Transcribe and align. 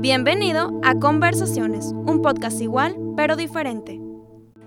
Bienvenido 0.00 0.80
a 0.84 0.94
Conversaciones, 1.00 1.86
un 1.86 2.22
podcast 2.22 2.60
igual 2.60 2.96
pero 3.16 3.34
diferente. 3.34 4.00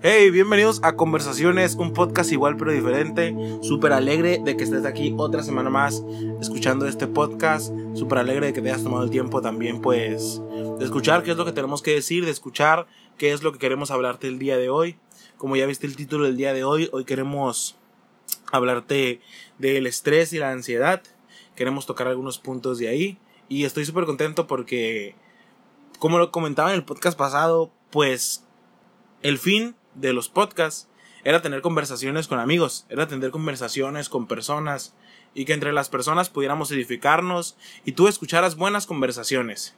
Hey, 0.01 0.29
bienvenidos 0.29 0.81
a 0.83 0.97
Conversaciones, 0.97 1.75
un 1.75 1.93
podcast 1.93 2.33
igual 2.33 2.57
pero 2.57 2.73
diferente. 2.73 3.33
Súper 3.61 3.93
alegre 3.93 4.41
de 4.43 4.57
que 4.57 4.65
estés 4.65 4.83
aquí 4.83 5.15
otra 5.17 5.41
semana 5.41 5.69
más 5.69 6.03
escuchando 6.41 6.85
este 6.85 7.07
podcast. 7.07 7.73
Súper 7.93 8.17
alegre 8.17 8.47
de 8.47 8.53
que 8.53 8.61
te 8.61 8.71
hayas 8.71 8.83
tomado 8.83 9.05
el 9.05 9.09
tiempo 9.09 9.41
también, 9.41 9.79
pues, 9.79 10.41
de 10.77 10.83
escuchar 10.83 11.23
qué 11.23 11.31
es 11.31 11.37
lo 11.37 11.45
que 11.45 11.53
tenemos 11.53 11.81
que 11.81 11.95
decir, 11.95 12.25
de 12.25 12.31
escuchar 12.31 12.87
qué 13.17 13.31
es 13.31 13.41
lo 13.41 13.53
que 13.53 13.59
queremos 13.59 13.89
hablarte 13.89 14.27
el 14.27 14.37
día 14.37 14.57
de 14.57 14.69
hoy. 14.69 14.97
Como 15.37 15.55
ya 15.55 15.65
viste 15.65 15.87
el 15.87 15.95
título 15.95 16.25
del 16.25 16.35
día 16.35 16.53
de 16.53 16.65
hoy, 16.65 16.89
hoy 16.91 17.05
queremos 17.05 17.77
hablarte 18.51 19.21
del 19.59 19.87
estrés 19.87 20.33
y 20.33 20.39
la 20.39 20.51
ansiedad. 20.51 21.01
Queremos 21.55 21.85
tocar 21.85 22.09
algunos 22.09 22.37
puntos 22.37 22.79
de 22.79 22.89
ahí. 22.89 23.17
Y 23.47 23.65
estoy 23.65 23.83
súper 23.83 24.05
contento 24.05 24.47
porque, 24.47 25.13
como 26.01 26.17
lo 26.17 26.31
comentaba 26.31 26.71
en 26.71 26.77
el 26.77 26.83
podcast 26.83 27.15
pasado, 27.15 27.71
pues 27.91 28.43
el 29.21 29.37
fin 29.37 29.75
de 29.93 30.13
los 30.13 30.29
podcasts 30.29 30.89
era 31.23 31.43
tener 31.43 31.61
conversaciones 31.61 32.27
con 32.27 32.39
amigos, 32.39 32.87
era 32.89 33.07
tener 33.07 33.29
conversaciones 33.29 34.09
con 34.09 34.25
personas 34.25 34.95
y 35.35 35.45
que 35.45 35.53
entre 35.53 35.73
las 35.73 35.89
personas 35.89 36.31
pudiéramos 36.31 36.71
edificarnos 36.71 37.55
y 37.85 37.91
tú 37.91 38.07
escucharas 38.07 38.55
buenas 38.55 38.87
conversaciones. 38.87 39.75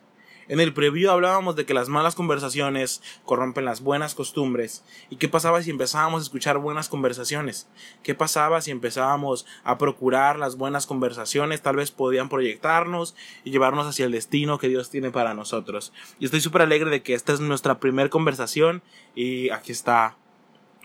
En 0.47 0.59
el 0.59 0.73
preview 0.73 1.09
hablábamos 1.09 1.55
de 1.55 1.65
que 1.65 1.73
las 1.73 1.89
malas 1.89 2.15
conversaciones 2.15 3.01
corrompen 3.25 3.65
las 3.65 3.81
buenas 3.81 4.13
costumbres. 4.13 4.83
¿Y 5.09 5.15
qué 5.15 5.29
pasaba 5.29 5.61
si 5.61 5.71
empezábamos 5.71 6.21
a 6.21 6.23
escuchar 6.23 6.57
buenas 6.57 6.89
conversaciones? 6.89 7.69
¿Qué 8.03 8.13
pasaba 8.13 8.59
si 8.61 8.71
empezábamos 8.71 9.45
a 9.63 9.77
procurar 9.77 10.37
las 10.37 10.57
buenas 10.57 10.85
conversaciones? 10.85 11.61
Tal 11.61 11.77
vez 11.77 11.91
podían 11.91 12.27
proyectarnos 12.27 13.15
y 13.43 13.51
llevarnos 13.51 13.87
hacia 13.87 14.05
el 14.05 14.11
destino 14.11 14.57
que 14.57 14.67
Dios 14.67 14.89
tiene 14.89 15.11
para 15.11 15.33
nosotros. 15.33 15.93
Y 16.19 16.25
estoy 16.25 16.41
súper 16.41 16.63
alegre 16.63 16.89
de 16.89 17.03
que 17.03 17.13
esta 17.13 17.33
es 17.33 17.39
nuestra 17.39 17.79
primera 17.79 18.09
conversación 18.09 18.81
y 19.15 19.49
aquí 19.49 19.71
está 19.71 20.17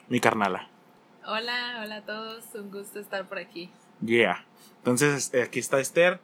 mi 0.08 0.20
carnala. 0.20 0.68
Hola, 1.26 1.80
hola 1.82 1.96
a 1.96 2.04
todos, 2.04 2.44
un 2.54 2.70
gusto 2.70 3.00
estar 3.00 3.28
por 3.28 3.38
aquí. 3.38 3.70
Yeah. 4.00 4.46
Entonces, 4.78 5.34
eh, 5.34 5.42
aquí 5.42 5.58
está 5.58 5.80
Esther 5.80 6.20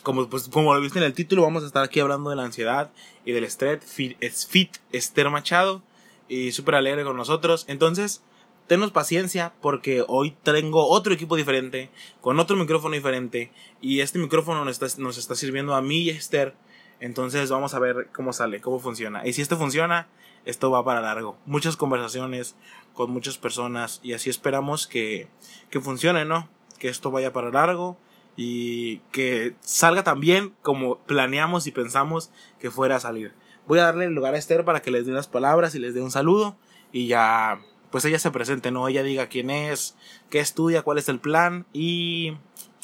como, 0.00 0.28
pues, 0.28 0.48
como 0.48 0.74
lo 0.74 0.80
viste 0.80 0.98
en 0.98 1.04
el 1.04 1.14
título, 1.14 1.42
vamos 1.42 1.62
a 1.62 1.66
estar 1.66 1.84
aquí 1.84 2.00
hablando 2.00 2.30
de 2.30 2.36
la 2.36 2.44
ansiedad 2.44 2.90
y 3.24 3.32
del 3.32 3.44
estrés. 3.44 3.80
Es 4.20 4.46
fit 4.46 4.76
Esther 4.92 5.30
Machado 5.30 5.82
y 6.28 6.52
súper 6.52 6.76
alegre 6.76 7.04
con 7.04 7.16
nosotros. 7.16 7.64
Entonces, 7.68 8.22
tenos 8.66 8.92
paciencia 8.92 9.52
porque 9.60 10.04
hoy 10.06 10.36
tengo 10.42 10.86
otro 10.88 11.12
equipo 11.12 11.36
diferente, 11.36 11.90
con 12.20 12.38
otro 12.38 12.56
micrófono 12.56 12.94
diferente 12.94 13.50
y 13.80 13.98
este 14.00 14.18
micrófono 14.18 14.64
nos 14.64 14.80
está, 14.80 15.02
nos 15.02 15.18
está 15.18 15.34
sirviendo 15.34 15.74
a 15.74 15.82
mí 15.82 16.02
y 16.02 16.10
a 16.10 16.14
Esther. 16.14 16.54
Entonces 17.00 17.50
vamos 17.50 17.74
a 17.74 17.78
ver 17.78 18.10
cómo 18.14 18.32
sale, 18.32 18.60
cómo 18.60 18.78
funciona. 18.78 19.26
Y 19.26 19.32
si 19.32 19.42
esto 19.42 19.56
funciona, 19.56 20.06
esto 20.44 20.70
va 20.70 20.84
para 20.84 21.00
largo. 21.00 21.36
Muchas 21.46 21.76
conversaciones 21.76 22.54
con 22.94 23.10
muchas 23.10 23.38
personas 23.38 24.00
y 24.02 24.12
así 24.12 24.30
esperamos 24.30 24.86
que, 24.86 25.28
que 25.70 25.80
funcione, 25.80 26.24
¿no? 26.24 26.48
Que 26.78 26.88
esto 26.88 27.10
vaya 27.10 27.32
para 27.32 27.50
largo 27.50 27.98
y 28.36 28.98
que 29.12 29.54
salga 29.60 30.04
tan 30.04 30.20
bien 30.20 30.54
como 30.62 30.98
planeamos 30.98 31.66
y 31.66 31.72
pensamos 31.72 32.30
que 32.58 32.70
fuera 32.70 32.96
a 32.96 33.00
salir. 33.00 33.34
Voy 33.66 33.78
a 33.78 33.84
darle 33.84 34.06
el 34.06 34.14
lugar 34.14 34.34
a 34.34 34.38
Esther 34.38 34.64
para 34.64 34.82
que 34.82 34.90
les 34.90 35.06
dé 35.06 35.12
unas 35.12 35.28
palabras 35.28 35.74
y 35.74 35.78
les 35.78 35.94
dé 35.94 36.02
un 36.02 36.10
saludo 36.10 36.56
y 36.92 37.06
ya 37.06 37.60
pues 37.90 38.04
ella 38.04 38.18
se 38.18 38.30
presente, 38.30 38.70
¿no? 38.70 38.88
Ella 38.88 39.02
diga 39.02 39.28
quién 39.28 39.50
es, 39.50 39.96
qué 40.30 40.38
estudia, 40.38 40.82
cuál 40.82 40.98
es 40.98 41.08
el 41.08 41.18
plan 41.18 41.66
y, 41.72 42.36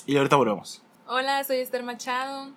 y 0.05 0.17
ahorita 0.17 0.37
volvemos. 0.37 0.83
Hola, 1.07 1.43
soy 1.45 1.59
Esther 1.59 1.85
Machado 1.85 2.51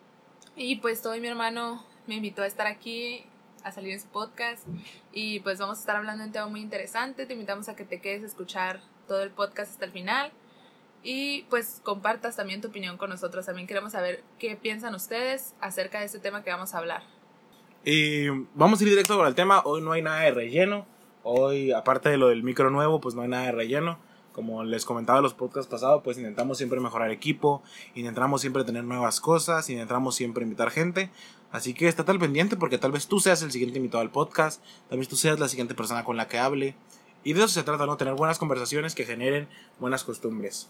y 0.55 0.77
pues 0.77 1.01
todo 1.01 1.15
mi 1.17 1.27
hermano 1.27 1.83
me 2.07 2.15
invitó 2.15 2.41
a 2.41 2.47
estar 2.47 2.67
aquí 2.67 3.23
a 3.63 3.71
salir 3.71 3.93
en 3.93 4.01
su 4.01 4.07
podcast 4.07 4.65
y 5.11 5.41
pues 5.41 5.59
vamos 5.59 5.77
a 5.77 5.81
estar 5.81 5.95
hablando 5.95 6.23
de 6.23 6.27
un 6.27 6.33
tema 6.33 6.47
muy 6.47 6.61
interesante. 6.61 7.25
Te 7.25 7.33
invitamos 7.33 7.69
a 7.69 7.75
que 7.75 7.85
te 7.85 8.01
quedes 8.01 8.23
a 8.23 8.25
escuchar 8.25 8.81
todo 9.07 9.21
el 9.21 9.31
podcast 9.31 9.71
hasta 9.71 9.85
el 9.85 9.91
final 9.91 10.31
y 11.03 11.43
pues 11.49 11.81
compartas 11.83 12.35
también 12.35 12.61
tu 12.61 12.67
opinión 12.67 12.97
con 12.97 13.09
nosotros. 13.09 13.45
También 13.45 13.67
queremos 13.67 13.93
saber 13.93 14.23
qué 14.37 14.55
piensan 14.55 14.95
ustedes 14.95 15.53
acerca 15.61 15.99
de 15.99 16.05
este 16.05 16.19
tema 16.19 16.43
que 16.43 16.49
vamos 16.49 16.73
a 16.73 16.79
hablar. 16.79 17.03
Y 17.85 18.27
vamos 18.55 18.79
a 18.79 18.83
ir 18.83 18.89
directo 18.89 19.17
con 19.17 19.25
el 19.25 19.35
tema. 19.35 19.61
Hoy 19.63 19.81
no 19.81 19.93
hay 19.93 20.01
nada 20.01 20.21
de 20.21 20.31
relleno. 20.31 20.85
Hoy, 21.23 21.71
aparte 21.71 22.09
de 22.09 22.17
lo 22.17 22.27
del 22.27 22.43
micro 22.43 22.69
nuevo, 22.69 22.99
pues 22.99 23.15
no 23.15 23.21
hay 23.21 23.29
nada 23.29 23.45
de 23.45 23.51
relleno. 23.53 23.99
Como 24.33 24.63
les 24.63 24.85
comentaba 24.85 25.19
en 25.19 25.23
los 25.23 25.33
podcasts 25.33 25.69
pasados, 25.69 26.01
pues 26.03 26.17
intentamos 26.17 26.57
siempre 26.57 26.79
mejorar 26.79 27.11
equipo, 27.11 27.63
intentamos 27.95 28.41
siempre 28.41 28.63
tener 28.63 28.83
nuevas 28.83 29.19
cosas, 29.19 29.69
intentamos 29.69 30.15
siempre 30.15 30.43
invitar 30.43 30.71
gente. 30.71 31.09
Así 31.51 31.73
que 31.73 31.87
estate 31.87 32.11
al 32.11 32.19
pendiente 32.19 32.55
porque 32.55 32.77
tal 32.77 32.91
vez 32.91 33.07
tú 33.07 33.19
seas 33.19 33.41
el 33.41 33.51
siguiente 33.51 33.77
invitado 33.77 34.01
al 34.01 34.11
podcast, 34.11 34.63
tal 34.89 34.99
vez 34.99 35.07
tú 35.07 35.15
seas 35.15 35.39
la 35.39 35.47
siguiente 35.47 35.73
persona 35.73 36.03
con 36.03 36.15
la 36.15 36.27
que 36.27 36.37
hable. 36.37 36.75
Y 37.23 37.33
de 37.33 37.39
eso 37.39 37.49
se 37.49 37.63
trata, 37.63 37.85
¿no? 37.85 37.97
Tener 37.97 38.13
buenas 38.13 38.39
conversaciones 38.39 38.95
que 38.95 39.05
generen 39.05 39.47
buenas 39.79 40.03
costumbres. 40.03 40.69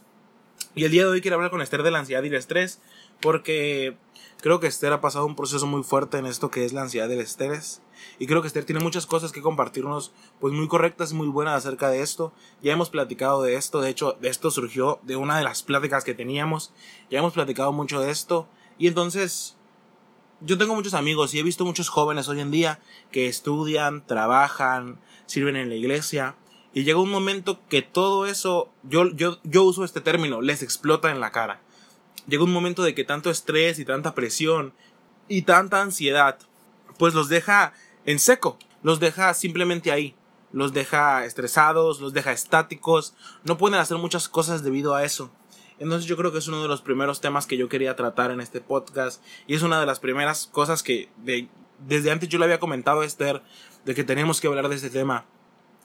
Y 0.75 0.83
el 0.83 0.91
día 0.91 1.03
de 1.03 1.09
hoy 1.09 1.21
quiero 1.21 1.35
hablar 1.35 1.51
con 1.51 1.61
Esther 1.61 1.83
de 1.83 1.91
la 1.91 1.99
ansiedad 1.99 2.23
y 2.23 2.27
el 2.27 2.35
estrés, 2.35 2.79
porque 3.21 3.97
creo 4.41 4.59
que 4.59 4.67
Esther 4.67 4.93
ha 4.93 5.01
pasado 5.01 5.25
un 5.25 5.35
proceso 5.35 5.65
muy 5.65 5.83
fuerte 5.83 6.17
en 6.17 6.25
esto 6.25 6.51
que 6.51 6.63
es 6.63 6.73
la 6.73 6.83
ansiedad 6.83 7.09
y 7.09 7.13
el 7.13 7.21
estrés. 7.21 7.81
Y 8.19 8.27
creo 8.27 8.41
que 8.41 8.47
Esther 8.47 8.65
tiene 8.65 8.81
muchas 8.81 9.05
cosas 9.05 9.31
que 9.31 9.41
compartirnos, 9.41 10.13
pues 10.39 10.53
muy 10.53 10.67
correctas 10.67 11.11
y 11.11 11.15
muy 11.15 11.27
buenas 11.27 11.55
acerca 11.55 11.89
de 11.89 12.01
esto. 12.01 12.33
Ya 12.61 12.73
hemos 12.73 12.89
platicado 12.89 13.41
de 13.41 13.55
esto, 13.55 13.81
de 13.81 13.89
hecho, 13.89 14.17
esto 14.21 14.51
surgió 14.51 14.99
de 15.03 15.15
una 15.15 15.37
de 15.37 15.43
las 15.43 15.63
pláticas 15.63 16.03
que 16.03 16.13
teníamos. 16.13 16.71
Ya 17.09 17.19
hemos 17.19 17.33
platicado 17.33 17.73
mucho 17.73 17.99
de 17.99 18.11
esto. 18.11 18.47
Y 18.77 18.87
entonces, 18.87 19.57
yo 20.41 20.57
tengo 20.57 20.75
muchos 20.75 20.93
amigos 20.93 21.33
y 21.33 21.39
he 21.39 21.43
visto 21.43 21.65
muchos 21.65 21.89
jóvenes 21.89 22.29
hoy 22.29 22.39
en 22.39 22.51
día 22.51 22.79
que 23.11 23.27
estudian, 23.27 24.05
trabajan, 24.05 24.99
sirven 25.25 25.55
en 25.55 25.69
la 25.69 25.75
iglesia 25.75 26.35
y 26.79 26.85
llega 26.85 27.01
un 27.01 27.11
momento 27.11 27.59
que 27.67 27.81
todo 27.81 28.25
eso, 28.25 28.71
yo, 28.83 29.11
yo, 29.11 29.39
yo 29.43 29.63
uso 29.63 29.83
este 29.83 29.99
término, 29.99 30.39
les 30.39 30.63
explota 30.63 31.11
en 31.11 31.19
la 31.19 31.33
cara. 31.33 31.59
Llega 32.25 32.45
un 32.45 32.53
momento 32.53 32.83
de 32.83 32.95
que 32.95 33.03
tanto 33.03 33.29
estrés 33.29 33.79
y 33.79 33.85
tanta 33.85 34.15
presión 34.15 34.71
y 35.27 35.41
tanta 35.41 35.81
ansiedad, 35.81 36.39
pues 36.97 37.13
los 37.13 37.27
deja 37.27 37.73
en 38.05 38.17
seco, 38.17 38.57
los 38.81 39.01
deja 39.01 39.33
simplemente 39.33 39.91
ahí, 39.91 40.15
los 40.53 40.71
deja 40.71 41.25
estresados, 41.25 41.99
los 41.99 42.13
deja 42.13 42.31
estáticos, 42.31 43.13
no 43.43 43.57
pueden 43.57 43.77
hacer 43.77 43.97
muchas 43.97 44.29
cosas 44.29 44.63
debido 44.63 44.95
a 44.95 45.03
eso. 45.03 45.33
Entonces 45.79 46.07
yo 46.07 46.15
creo 46.15 46.31
que 46.31 46.37
es 46.37 46.47
uno 46.47 46.61
de 46.61 46.69
los 46.69 46.81
primeros 46.81 47.19
temas 47.19 47.45
que 47.45 47.57
yo 47.57 47.67
quería 47.67 47.97
tratar 47.97 48.31
en 48.31 48.39
este 48.39 48.61
podcast 48.61 49.21
y 49.47 49.55
es 49.55 49.63
una 49.63 49.81
de 49.81 49.85
las 49.85 49.99
primeras 49.99 50.47
cosas 50.47 50.81
que 50.81 51.09
desde 51.79 52.09
antes 52.09 52.29
yo 52.29 52.39
le 52.39 52.45
había 52.45 52.61
comentado 52.61 53.01
a 53.01 53.05
Esther 53.05 53.43
de 53.83 53.95
que 53.95 54.05
tenemos 54.05 54.39
que 54.39 54.47
hablar 54.47 54.69
de 54.69 54.77
este 54.77 54.89
tema 54.89 55.25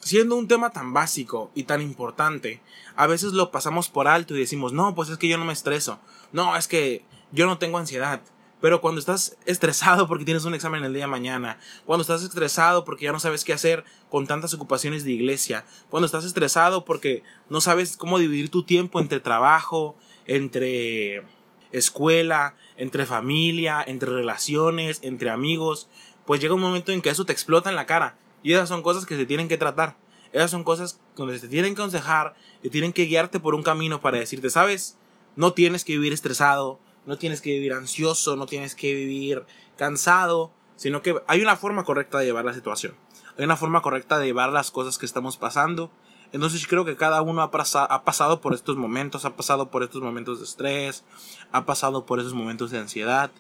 siendo 0.05 0.37
un 0.37 0.49
tema 0.49 0.71
tan 0.71 0.93
básico 0.93 1.51
y 1.55 1.65
tan 1.65 1.81
importante, 1.81 2.61
a 2.95 3.07
veces 3.07 3.33
lo 3.33 3.51
pasamos 3.51 3.89
por 3.89 4.07
alto 4.07 4.37
y 4.37 4.39
decimos, 4.39 4.75
no, 4.75 4.95
pues 4.95 5.09
es 5.09 5.17
que 5.17 5.29
yo 5.29 5.39
no 5.39 5.47
me 5.47 5.55
estreso, 5.55 5.99
no, 6.31 6.57
es 6.57 6.69
que 6.69 7.05
yo 7.33 7.47
no 7.47 7.59
tengo 7.59 7.79
ansiedad. 7.79 8.21
Pero 8.61 8.81
cuando 8.81 8.99
estás 8.99 9.37
estresado 9.47 10.07
porque 10.09 10.27
tienes 10.27 10.45
un 10.45 10.55
examen 10.55 10.85
el 10.85 10.93
día 10.93 11.05
de 11.05 11.09
mañana, 11.09 11.59
cuando 11.87 12.03
estás 12.03 12.23
estresado 12.23 12.85
porque 12.85 13.07
ya 13.07 13.13
no 13.13 13.21
sabes 13.21 13.45
qué 13.45 13.55
hacer 13.55 13.85
con 14.11 14.27
tantas 14.27 14.53
ocupaciones 14.53 15.05
de 15.05 15.13
iglesia, 15.13 15.65
cuando 15.89 16.05
estás 16.05 16.27
estresado 16.27 16.85
porque 16.85 17.23
no 17.49 17.63
sabes 17.63 17.97
cómo 17.97 18.19
dividir 18.19 18.51
tu 18.51 18.63
tiempo 18.63 19.01
entre 19.01 19.21
trabajo, 19.21 19.97
entre 20.27 21.25
escuela, 21.73 22.57
entre 22.77 23.07
familia, 23.07 23.83
entre 23.87 24.11
relaciones, 24.11 25.01
entre 25.03 25.31
amigos, 25.31 25.89
pues 26.27 26.41
llega 26.41 26.55
un 26.55 26.61
momento 26.61 26.93
en 26.93 27.01
que 27.01 27.09
eso 27.09 27.25
te 27.25 27.33
explota 27.33 27.71
en 27.71 27.77
la 27.77 27.87
cara 27.87 28.19
y 28.45 28.53
esas 28.53 28.69
son 28.69 28.83
cosas 28.83 29.07
que 29.07 29.17
se 29.17 29.27
tienen 29.27 29.49
que 29.49 29.57
tratar. 29.57 29.97
Esas 30.33 30.51
son 30.51 30.63
cosas 30.63 31.01
donde 31.17 31.39
se 31.39 31.49
tienen 31.49 31.75
que 31.75 31.81
aconsejar, 31.81 32.35
que 32.63 32.69
tienen 32.69 32.93
que 32.93 33.07
guiarte 33.07 33.41
por 33.41 33.55
un 33.55 33.63
camino 33.63 34.01
para 34.01 34.19
decirte, 34.19 34.51
sabes, 34.51 34.99
no 35.35 35.55
tienes 35.55 35.85
que 35.85 35.95
vivir 35.95 36.13
estresado, 36.13 36.79
no 37.07 37.17
tienes 37.17 37.41
que 37.41 37.51
vivir 37.51 37.73
ansioso, 37.73 38.37
no 38.37 38.47
tienes 38.47 38.75
que 38.75 38.95
vivir 38.95 39.45
cansado, 39.77 40.53
sino 40.77 41.03
que 41.03 41.21
hay 41.27 41.41
una 41.41 41.57
forma 41.57 41.85
correcta 41.85 42.19
de 42.19 42.27
llevar 42.27 42.45
la 42.45 42.53
situación. 42.53 42.95
Hay 43.39 43.45
una 43.45 43.57
forma 43.57 43.81
correcta 43.81 44.19
de 44.19 44.27
llevar 44.27 44.53
las 44.53 44.71
cosas 44.71 44.99
que 44.99 45.07
estamos 45.07 45.39
pasando. 45.39 45.91
Entonces 46.33 46.67
creo 46.67 46.85
que 46.85 46.97
cada 46.97 47.23
uno 47.23 47.43
ha, 47.43 47.51
ha 47.85 48.05
pasado 48.05 48.41
por 48.41 48.55
estos 48.55 48.77
momentos, 48.77 49.25
ha 49.25 49.37
pasado 49.37 49.71
por 49.71 49.83
estos 49.83 50.03
momentos 50.03 50.41
de 50.41 50.45
estrés, 50.45 51.05
ha 51.51 51.65
pasado 51.65 52.05
por 52.05 52.21
esos 52.21 52.35
momentos 52.35 52.71
de 52.71 52.79
ansiedad. 52.79 53.31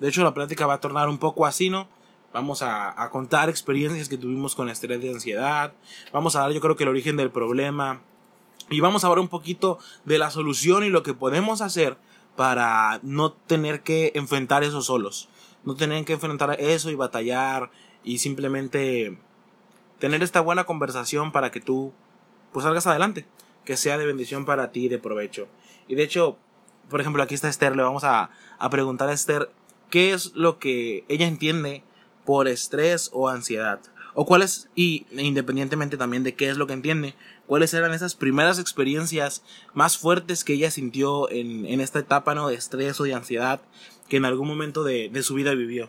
De 0.00 0.08
hecho, 0.08 0.24
la 0.24 0.34
plática 0.34 0.66
va 0.66 0.74
a 0.74 0.80
tornar 0.80 1.08
un 1.08 1.18
poco 1.18 1.46
así, 1.46 1.70
¿no? 1.70 1.88
Vamos 2.32 2.60
a, 2.62 3.08
contar 3.10 3.48
experiencias 3.48 4.08
que 4.08 4.18
tuvimos 4.18 4.54
con 4.54 4.68
estrés 4.68 5.00
de 5.00 5.10
ansiedad. 5.10 5.72
Vamos 6.12 6.36
a 6.36 6.40
dar 6.40 6.52
yo 6.52 6.60
creo 6.60 6.76
que 6.76 6.84
el 6.84 6.90
origen 6.90 7.16
del 7.16 7.30
problema. 7.30 8.02
Y 8.70 8.80
vamos 8.80 9.02
a 9.02 9.06
hablar 9.06 9.20
un 9.20 9.28
poquito 9.28 9.78
de 10.04 10.18
la 10.18 10.30
solución 10.30 10.84
y 10.84 10.90
lo 10.90 11.02
que 11.02 11.14
podemos 11.14 11.62
hacer 11.62 11.96
para 12.36 13.00
no 13.02 13.32
tener 13.32 13.80
que 13.82 14.12
enfrentar 14.14 14.62
eso 14.62 14.82
solos. 14.82 15.30
No 15.64 15.74
tener 15.74 16.04
que 16.04 16.12
enfrentar 16.12 16.54
eso 16.60 16.90
y 16.90 16.94
batallar 16.94 17.70
y 18.04 18.18
simplemente 18.18 19.18
tener 19.98 20.22
esta 20.22 20.40
buena 20.40 20.64
conversación 20.64 21.32
para 21.32 21.50
que 21.50 21.60
tú 21.60 21.94
pues 22.52 22.64
salgas 22.64 22.86
adelante. 22.86 23.26
Que 23.64 23.78
sea 23.78 23.96
de 23.96 24.06
bendición 24.06 24.44
para 24.44 24.70
ti 24.70 24.84
y 24.84 24.88
de 24.88 24.98
provecho. 24.98 25.48
Y 25.88 25.94
de 25.94 26.02
hecho, 26.02 26.36
por 26.90 27.00
ejemplo, 27.00 27.22
aquí 27.22 27.34
está 27.34 27.48
Esther. 27.48 27.74
Le 27.74 27.82
vamos 27.82 28.04
a, 28.04 28.30
a 28.58 28.68
preguntar 28.68 29.08
a 29.08 29.14
Esther 29.14 29.50
qué 29.88 30.12
es 30.12 30.34
lo 30.34 30.58
que 30.58 31.06
ella 31.08 31.26
entiende 31.26 31.84
por 32.28 32.46
estrés 32.46 33.08
o 33.14 33.30
ansiedad? 33.30 33.80
O 34.12 34.26
cuáles, 34.26 34.68
y 34.74 35.06
independientemente 35.12 35.96
también 35.96 36.24
de 36.24 36.34
qué 36.34 36.50
es 36.50 36.58
lo 36.58 36.66
que 36.66 36.74
entiende, 36.74 37.14
cuáles 37.46 37.72
eran 37.72 37.94
esas 37.94 38.14
primeras 38.14 38.58
experiencias 38.58 39.42
más 39.72 39.96
fuertes 39.96 40.44
que 40.44 40.52
ella 40.52 40.70
sintió 40.70 41.30
en, 41.30 41.64
en 41.64 41.80
esta 41.80 42.00
etapa 42.00 42.34
¿no? 42.34 42.48
de 42.48 42.54
estrés 42.54 43.00
o 43.00 43.04
de 43.04 43.14
ansiedad 43.14 43.62
que 44.10 44.18
en 44.18 44.26
algún 44.26 44.46
momento 44.46 44.84
de, 44.84 45.08
de 45.08 45.22
su 45.22 45.36
vida 45.36 45.54
vivió. 45.54 45.88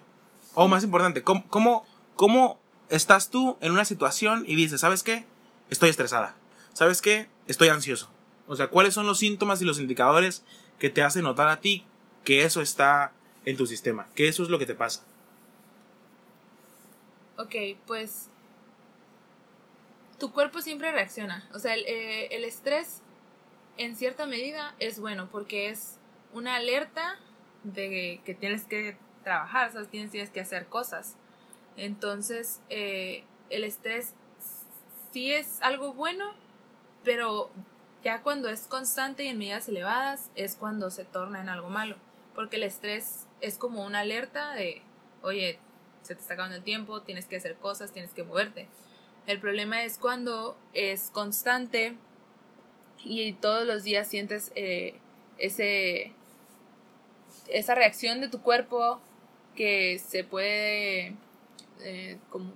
O 0.53 0.69
más 0.69 0.86
importante, 0.86 1.24
¿cómo, 1.24 1.45
cómo, 1.50 1.86
cómo 2.15 2.57
estás 2.88 3.30
tú 3.30 3.57
en 3.59 3.74
una 3.74 3.83
situación 3.83 4.45
y 4.47 4.56
dices, 4.56 4.80
¿sabes 4.80 5.03
qué? 5.03 5.25
Estoy 5.69 5.89
estresada. 5.89 6.38
¿Sabes 6.71 7.01
qué? 7.01 7.27
Estoy 7.47 7.68
ansioso. 7.68 8.09
O 8.47 8.56
sea, 8.56 8.69
¿cuáles 8.69 8.94
son 8.94 9.07
los 9.07 9.19
síntomas 9.19 9.62
y 9.62 9.65
los 9.65 9.77
indicadores 9.77 10.45
que 10.80 10.89
te 10.89 11.03
hacen 11.03 11.24
notar 11.24 11.50
a 11.50 11.59
ti 11.59 11.83
que 12.24 12.45
eso 12.45 12.62
está 12.62 13.12
en 13.44 13.57
tu 13.57 13.68
sistema? 13.68 14.07
Que 14.15 14.30
eso 14.30 14.42
es 14.42 14.47
lo 14.47 14.57
que 14.57 14.65
te 14.65 14.75
pasa. 14.75 15.03
Ok, 17.39 17.56
pues 17.88 18.30
tu 20.19 20.33
cuerpo 20.33 20.62
siempre 20.62 20.91
reacciona. 20.91 21.50
O 21.53 21.59
sea, 21.59 21.74
el, 21.74 21.86
eh, 21.88 22.27
el 22.36 22.44
estrés 22.44 23.01
en 23.77 23.95
cierta 23.95 24.25
medida 24.25 24.75
es 24.80 25.00
bueno 25.00 25.30
porque 25.31 25.69
es 25.69 26.00
una 26.33 26.56
alerta 26.57 27.18
de 27.63 28.19
que 28.25 28.33
tienes 28.33 28.65
que 28.65 28.97
trabajar, 29.24 29.71
tienes 29.88 30.30
que 30.31 30.41
hacer 30.41 30.65
cosas. 30.65 31.15
Entonces, 31.77 32.59
eh, 32.69 33.24
el 33.50 33.63
estrés 33.63 34.15
sí 35.13 35.31
es 35.31 35.62
algo 35.62 35.94
bueno, 35.94 36.33
pero 37.06 37.51
ya 38.03 38.21
cuando 38.21 38.50
es 38.50 38.68
constante 38.68 39.24
y 39.24 39.27
en 39.30 39.38
medidas 39.38 39.69
elevadas 39.69 40.30
es 40.35 40.57
cuando 40.57 40.89
se 40.89 41.06
torna 41.06 41.39
en 41.39 41.47
algo 41.47 41.69
malo. 41.69 41.95
Porque 42.35 42.57
el 42.57 42.63
estrés 42.63 43.27
es 43.39 43.57
como 43.57 43.85
una 43.85 44.01
alerta 44.01 44.56
de, 44.56 44.81
oye, 45.21 45.57
se 46.01 46.15
te 46.15 46.21
está 46.21 46.33
acabando 46.33 46.57
el 46.57 46.63
tiempo, 46.63 47.01
tienes 47.01 47.25
que 47.25 47.37
hacer 47.37 47.55
cosas, 47.55 47.91
tienes 47.91 48.13
que 48.13 48.23
moverte. 48.23 48.67
El 49.27 49.39
problema 49.39 49.83
es 49.83 49.97
cuando 49.97 50.57
es 50.73 51.11
constante 51.11 51.95
y 53.03 53.33
todos 53.33 53.65
los 53.65 53.83
días 53.83 54.07
sientes 54.07 54.51
eh, 54.55 54.95
ese, 55.37 56.13
esa 57.47 57.75
reacción 57.75 58.21
de 58.21 58.29
tu 58.29 58.41
cuerpo 58.41 58.99
que 59.55 59.99
se 59.99 60.23
puede 60.23 61.15
eh, 61.81 62.17
como, 62.29 62.53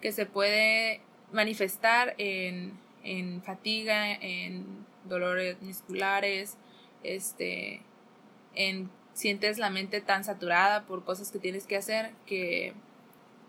que 0.00 0.12
se 0.12 0.26
puede 0.26 1.00
manifestar 1.32 2.14
en, 2.18 2.78
en 3.04 3.42
fatiga, 3.42 4.12
en 4.12 4.84
dolores 5.04 5.60
musculares, 5.62 6.56
este, 7.02 7.82
en 8.54 8.90
sientes 9.14 9.58
la 9.58 9.70
mente 9.70 10.00
tan 10.00 10.24
saturada 10.24 10.84
por 10.84 11.04
cosas 11.04 11.30
que 11.30 11.38
tienes 11.38 11.66
que 11.66 11.76
hacer 11.76 12.12
que, 12.26 12.74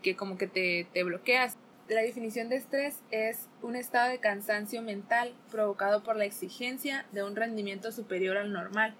que 0.01 0.15
como 0.15 0.37
que 0.37 0.47
te, 0.47 0.87
te 0.93 1.03
bloqueas. 1.03 1.57
La 1.89 2.01
definición 2.01 2.49
de 2.49 2.55
estrés 2.55 2.99
es 3.11 3.47
un 3.61 3.75
estado 3.75 4.09
de 4.09 4.19
cansancio 4.19 4.81
mental 4.81 5.33
provocado 5.51 6.03
por 6.03 6.15
la 6.15 6.25
exigencia 6.25 7.05
de 7.11 7.23
un 7.23 7.35
rendimiento 7.35 7.91
superior 7.91 8.37
al 8.37 8.53
normal. 8.53 8.95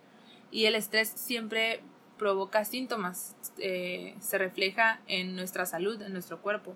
Y 0.52 0.66
el 0.66 0.76
estrés 0.76 1.10
siempre 1.10 1.82
provoca 2.18 2.64
síntomas, 2.66 3.36
eh, 3.58 4.16
se 4.20 4.38
refleja 4.38 5.02
en 5.08 5.36
nuestra 5.36 5.66
salud, 5.66 6.02
en 6.02 6.14
nuestro 6.14 6.42
cuerpo. 6.42 6.76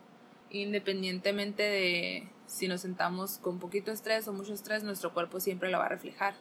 Independientemente 0.50 1.63
de 1.63 2.28
si 2.48 2.68
nos 2.68 2.81
sentamos 2.81 3.38
con 3.38 3.60
poquito 3.60 3.92
estrés 3.92 4.28
o 4.28 4.33
mucho 4.33 4.54
estrés, 4.54 4.83
nuestro 4.83 5.13
cuerpo 5.13 5.40
siempre 5.40 5.69
lo 5.69 5.80
va 5.80 5.86
a 5.86 5.90
reflejar. 5.90 6.33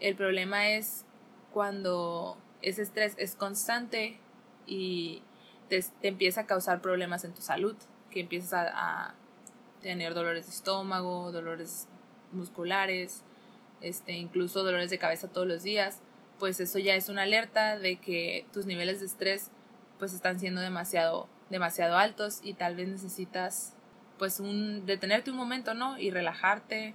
El 0.00 0.16
problema 0.16 0.70
es 0.70 1.04
cuando 1.52 2.36
ese 2.62 2.82
estrés 2.82 3.14
es 3.18 3.34
constante 3.34 4.18
y 4.66 5.22
te, 5.68 5.84
empieza 6.02 6.42
a 6.42 6.46
causar 6.46 6.80
problemas 6.80 7.24
en 7.24 7.34
tu 7.34 7.42
salud, 7.42 7.76
que 8.10 8.20
empiezas 8.20 8.52
a, 8.52 9.06
a, 9.06 9.14
tener 9.80 10.12
dolores 10.12 10.46
de 10.46 10.52
estómago, 10.52 11.32
dolores 11.32 11.88
musculares, 12.32 13.22
este, 13.80 14.12
incluso 14.12 14.62
dolores 14.62 14.90
de 14.90 14.98
cabeza 14.98 15.28
todos 15.28 15.46
los 15.46 15.62
días, 15.62 16.00
pues 16.38 16.60
eso 16.60 16.78
ya 16.78 16.94
es 16.94 17.08
una 17.08 17.22
alerta 17.22 17.78
de 17.78 17.96
que 17.96 18.46
tus 18.52 18.66
niveles 18.66 19.00
de 19.00 19.06
estrés 19.06 19.50
pues 19.98 20.12
están 20.12 20.38
siendo 20.38 20.60
demasiado 20.60 21.28
demasiado 21.50 21.96
altos 21.98 22.40
y 22.42 22.54
tal 22.54 22.76
vez 22.76 22.88
necesitas 22.88 23.74
pues 24.18 24.40
un 24.40 24.86
detenerte 24.86 25.30
un 25.30 25.36
momento, 25.36 25.74
¿no? 25.74 25.98
Y 25.98 26.10
relajarte, 26.10 26.94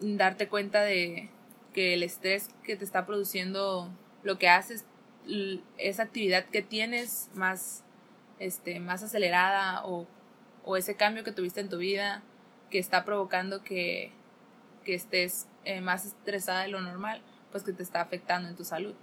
darte 0.00 0.48
cuenta 0.48 0.82
de 0.82 1.28
que 1.74 1.94
el 1.94 2.02
estrés 2.02 2.48
que 2.64 2.76
te 2.76 2.84
está 2.84 3.06
produciendo 3.06 3.90
lo 4.22 4.38
que 4.38 4.48
haces 4.48 4.84
esa 5.78 6.02
actividad 6.02 6.46
que 6.46 6.62
tienes 6.62 7.30
más, 7.34 7.84
este, 8.38 8.80
más 8.80 9.02
acelerada 9.02 9.84
o, 9.84 10.06
o 10.64 10.76
ese 10.76 10.96
cambio 10.96 11.24
que 11.24 11.32
tuviste 11.32 11.60
en 11.60 11.68
tu 11.68 11.78
vida 11.78 12.22
que 12.70 12.78
está 12.78 13.04
provocando 13.04 13.62
que, 13.62 14.12
que 14.84 14.94
estés 14.94 15.46
eh, 15.64 15.80
más 15.80 16.06
estresada 16.06 16.62
de 16.62 16.68
lo 16.68 16.80
normal, 16.80 17.22
pues 17.50 17.64
que 17.64 17.72
te 17.72 17.82
está 17.82 18.00
afectando 18.00 18.48
en 18.48 18.56
tu 18.56 18.64
salud. 18.64 18.94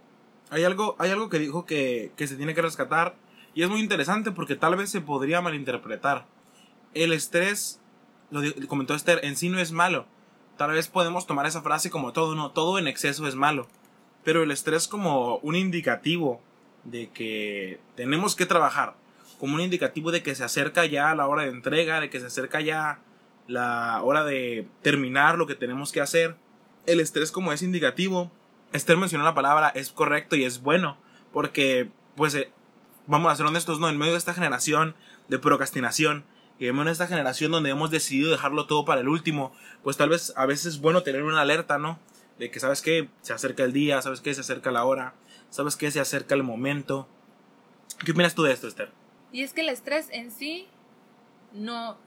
Hay 0.49 0.63
algo, 0.63 0.95
hay 0.99 1.11
algo 1.11 1.29
que 1.29 1.39
dijo 1.39 1.65
que, 1.65 2.11
que 2.15 2.27
se 2.27 2.37
tiene 2.37 2.55
que 2.55 2.61
rescatar 2.61 3.15
y 3.53 3.63
es 3.63 3.69
muy 3.69 3.81
interesante 3.81 4.31
porque 4.31 4.55
tal 4.55 4.75
vez 4.75 4.89
se 4.89 5.01
podría 5.01 5.41
malinterpretar. 5.41 6.25
El 6.93 7.11
estrés, 7.11 7.81
lo 8.31 8.41
comentó 8.67 8.95
Esther, 8.95 9.19
en 9.23 9.35
sí 9.35 9.49
no 9.49 9.59
es 9.59 9.71
malo. 9.71 10.05
Tal 10.57 10.71
vez 10.71 10.87
podemos 10.87 11.27
tomar 11.27 11.45
esa 11.45 11.61
frase 11.61 11.89
como 11.89 12.13
todo, 12.13 12.33
no, 12.33 12.51
todo 12.51 12.79
en 12.79 12.87
exceso 12.87 13.27
es 13.27 13.35
malo 13.35 13.67
pero 14.27 14.43
el 14.43 14.51
estrés 14.51 14.89
como 14.89 15.37
un 15.37 15.55
indicativo 15.55 16.41
de 16.83 17.09
que 17.11 17.79
tenemos 17.95 18.35
que 18.35 18.45
trabajar, 18.45 18.93
como 19.39 19.55
un 19.55 19.61
indicativo 19.61 20.11
de 20.11 20.21
que 20.21 20.35
se 20.35 20.43
acerca 20.43 20.85
ya 20.85 21.15
la 21.15 21.27
hora 21.27 21.43
de 21.43 21.49
entrega, 21.51 22.01
de 22.01 22.09
que 22.09 22.19
se 22.19 22.25
acerca 22.25 22.59
ya 22.59 22.99
la 23.47 24.01
hora 24.03 24.25
de 24.25 24.67
terminar 24.81 25.37
lo 25.37 25.47
que 25.47 25.55
tenemos 25.55 25.93
que 25.93 26.01
hacer. 26.01 26.35
El 26.85 26.99
estrés 26.99 27.31
como 27.31 27.53
es 27.53 27.61
indicativo, 27.61 28.29
Esther 28.73 28.97
mencionó 28.97 29.23
la 29.23 29.33
palabra, 29.33 29.69
es 29.69 29.93
correcto 29.93 30.35
y 30.35 30.43
es 30.43 30.61
bueno, 30.61 30.97
porque 31.31 31.89
pues 32.17 32.35
eh, 32.35 32.51
vamos 33.05 33.31
a 33.31 33.35
ser 33.37 33.45
honestos, 33.45 33.79
no, 33.79 33.87
en 33.87 33.97
medio 33.97 34.11
de 34.11 34.19
esta 34.19 34.33
generación 34.33 34.93
de 35.29 35.39
procrastinación, 35.39 36.25
y 36.59 36.67
en 36.67 36.75
medio 36.75 36.87
de 36.87 36.91
esta 36.91 37.07
generación 37.07 37.53
donde 37.53 37.69
hemos 37.69 37.91
decidido 37.91 38.29
dejarlo 38.31 38.65
todo 38.67 38.83
para 38.83 38.99
el 38.99 39.07
último, 39.07 39.53
pues 39.83 39.95
tal 39.95 40.09
vez 40.09 40.33
a 40.35 40.45
veces 40.45 40.65
es 40.65 40.81
bueno 40.81 41.03
tener 41.03 41.23
una 41.23 41.39
alerta, 41.39 41.77
¿no? 41.77 41.97
De 42.39 42.51
que 42.51 42.59
sabes 42.59 42.81
que 42.81 43.09
se 43.21 43.33
acerca 43.33 43.63
el 43.63 43.73
día, 43.73 44.01
sabes 44.01 44.21
que 44.21 44.33
se 44.33 44.41
acerca 44.41 44.71
la 44.71 44.85
hora, 44.85 45.13
sabes 45.49 45.75
que 45.75 45.91
se 45.91 45.99
acerca 45.99 46.35
el 46.35 46.43
momento. 46.43 47.07
¿Qué 48.05 48.11
opinas 48.11 48.35
tú 48.35 48.43
de 48.43 48.53
esto, 48.53 48.67
Esther? 48.67 48.91
Y 49.31 49.43
es 49.43 49.53
que 49.53 49.61
el 49.61 49.69
estrés 49.69 50.07
en 50.11 50.31
sí 50.31 50.67
no, 51.53 51.97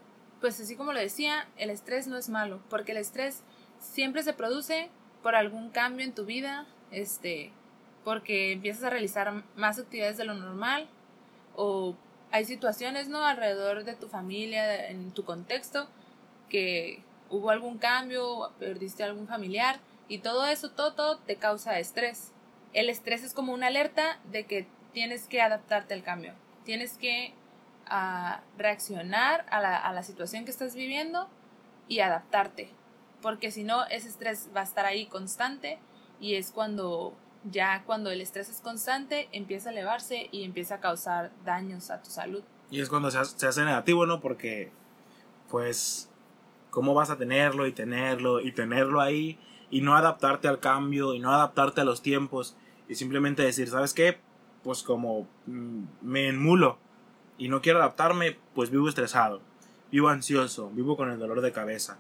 pues 0.41 0.61
así 0.61 0.77
como 0.77 0.93
lo 0.93 1.01
decía, 1.01 1.49
el 1.57 1.71
estrés 1.71 2.07
no 2.07 2.17
es 2.17 2.29
malo, 2.29 2.61
porque 2.69 2.93
el 2.93 2.99
estrés 2.99 3.43
siempre 3.79 4.23
se 4.23 4.33
produce 4.33 4.91
por 5.23 5.35
algún 5.35 5.71
cambio 5.71 6.05
en 6.05 6.15
tu 6.15 6.25
vida, 6.25 6.67
este, 6.91 7.53
porque 8.05 8.53
empiezas 8.53 8.85
a 8.85 8.91
realizar 8.91 9.45
más 9.57 9.79
actividades 9.79 10.17
de 10.17 10.25
lo 10.25 10.35
normal 10.35 10.89
o 11.57 11.97
hay 12.31 12.45
situaciones, 12.45 13.09
¿no? 13.09 13.25
alrededor 13.25 13.85
de 13.85 13.95
tu 13.95 14.09
familia, 14.09 14.89
en 14.89 15.11
tu 15.11 15.25
contexto, 15.25 15.89
que 16.49 17.03
hubo 17.29 17.51
algún 17.51 17.79
cambio, 17.79 18.53
perdiste 18.59 19.03
algún 19.03 19.27
familiar 19.27 19.81
y 20.11 20.19
todo 20.19 20.45
eso, 20.45 20.73
todo, 20.73 20.95
todo 20.95 21.19
te 21.19 21.37
causa 21.37 21.79
estrés. 21.79 22.33
El 22.73 22.91
estrés 22.91 23.23
es 23.23 23.33
como 23.33 23.53
una 23.53 23.69
alerta 23.69 24.19
de 24.25 24.45
que 24.45 24.67
tienes 24.93 25.29
que 25.29 25.41
adaptarte 25.41 25.95
al 25.95 26.03
cambio. 26.03 26.35
Tienes 26.65 26.99
que 26.99 27.33
uh, 27.89 28.41
reaccionar 28.59 29.47
a 29.51 29.61
la, 29.61 29.77
a 29.77 29.93
la 29.93 30.03
situación 30.03 30.45
que 30.45 30.51
estás 30.51 30.75
viviendo 30.75 31.29
y 31.87 32.01
adaptarte. 32.01 32.71
Porque 33.23 33.53
si 33.53 33.63
no, 33.63 33.87
ese 33.87 34.09
estrés 34.09 34.49
va 34.55 34.63
a 34.63 34.65
estar 34.65 34.85
ahí 34.85 35.07
constante 35.07 35.79
y 36.21 36.35
es 36.35 36.51
cuando 36.51 37.17
ya 37.45 37.85
cuando 37.87 38.11
el 38.11 38.21
estrés 38.21 38.49
es 38.49 38.61
constante 38.61 39.29
empieza 39.31 39.69
a 39.69 39.73
elevarse 39.73 40.29
y 40.33 40.43
empieza 40.43 40.75
a 40.75 40.81
causar 40.81 41.31
daños 41.45 41.89
a 41.93 42.03
tu 42.03 42.11
salud. 42.11 42.43
Y 42.69 42.81
es 42.81 42.89
cuando 42.89 43.13
se 43.13 43.19
hace, 43.19 43.39
se 43.39 43.47
hace 43.47 43.65
negativo, 43.65 44.07
¿no? 44.07 44.21
Porque 44.21 44.73
pues 45.49 46.11
cómo 46.71 46.95
vas 46.95 47.11
a 47.11 47.17
tenerlo 47.17 47.69
y 47.69 47.73
tenerlo 47.73 48.41
y 48.41 48.51
tenerlo 48.51 49.01
ahí 49.01 49.39
y 49.71 49.81
no 49.81 49.97
adaptarte 49.97 50.49
al 50.49 50.59
cambio 50.59 51.15
y 51.15 51.21
no 51.21 51.33
adaptarte 51.33 51.81
a 51.81 51.85
los 51.85 52.03
tiempos 52.03 52.57
y 52.89 52.97
simplemente 52.97 53.43
decir, 53.43 53.69
¿sabes 53.69 53.95
qué? 53.95 54.19
Pues 54.63 54.83
como 54.83 55.29
mm, 55.47 55.83
me 56.03 56.29
enmulo 56.29 56.79
y 57.39 57.49
no 57.49 57.63
quiero 57.63 57.79
adaptarme, 57.79 58.37
pues 58.55 58.71
vivo 58.71 58.89
estresado, 58.89 59.41
vivo 59.91 60.09
ansioso, 60.09 60.71
vivo 60.71 60.97
con 60.97 61.11
el 61.11 61.19
dolor 61.19 61.41
de 61.41 61.53
cabeza. 61.53 61.99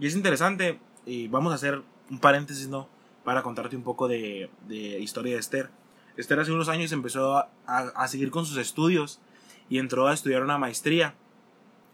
Y 0.00 0.06
es 0.06 0.16
interesante 0.16 0.80
y 1.04 1.28
vamos 1.28 1.52
a 1.52 1.56
hacer 1.56 1.82
un 2.10 2.18
paréntesis, 2.18 2.68
¿no? 2.68 2.88
Para 3.24 3.42
contarte 3.42 3.76
un 3.76 3.82
poco 3.82 4.08
de, 4.08 4.50
de 4.66 4.98
historia 4.98 5.34
de 5.34 5.40
Esther. 5.40 5.70
Esther 6.16 6.40
hace 6.40 6.52
unos 6.52 6.68
años 6.68 6.92
empezó 6.92 7.36
a, 7.36 7.50
a, 7.66 8.08
seguir 8.08 8.30
con 8.30 8.46
sus 8.46 8.56
estudios 8.56 9.20
y 9.68 9.78
entró 9.78 10.06
a 10.06 10.14
estudiar 10.14 10.42
una 10.42 10.58
maestría. 10.58 11.14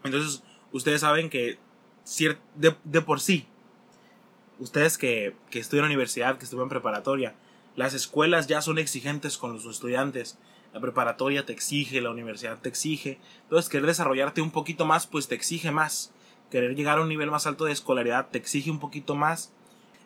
Entonces, 0.03 0.43
ustedes 0.71 1.01
saben 1.01 1.29
que 1.29 1.59
de, 2.55 2.75
de 2.83 3.01
por 3.01 3.19
sí 3.19 3.47
ustedes 4.63 4.97
que, 4.97 5.35
estudian 5.51 5.85
en 5.85 5.91
universidad, 5.91 6.37
que 6.37 6.45
estudian 6.45 6.69
preparatoria, 6.69 7.35
las 7.75 7.93
escuelas 7.93 8.47
ya 8.47 8.61
son 8.61 8.77
exigentes 8.77 9.37
con 9.37 9.53
los 9.53 9.65
estudiantes 9.65 10.37
la 10.73 10.79
preparatoria 10.79 11.45
te 11.45 11.53
exige, 11.53 12.01
la 12.01 12.09
universidad 12.09 12.57
te 12.59 12.67
exige. 12.67 13.19
Entonces, 13.43 13.69
querer 13.69 13.85
desarrollarte 13.85 14.41
un 14.41 14.49
poquito 14.49 14.85
más, 14.85 15.05
pues 15.05 15.27
te 15.27 15.35
exige 15.35 15.71
más. 15.71 16.11
Querer 16.49 16.75
llegar 16.75 16.97
a 16.97 17.01
un 17.01 17.09
nivel 17.09 17.29
más 17.29 17.45
alto 17.45 17.65
de 17.65 17.71
escolaridad 17.71 18.29
te 18.29 18.39
exige 18.39 18.71
un 18.71 18.79
poquito 18.79 19.15
más. 19.15 19.53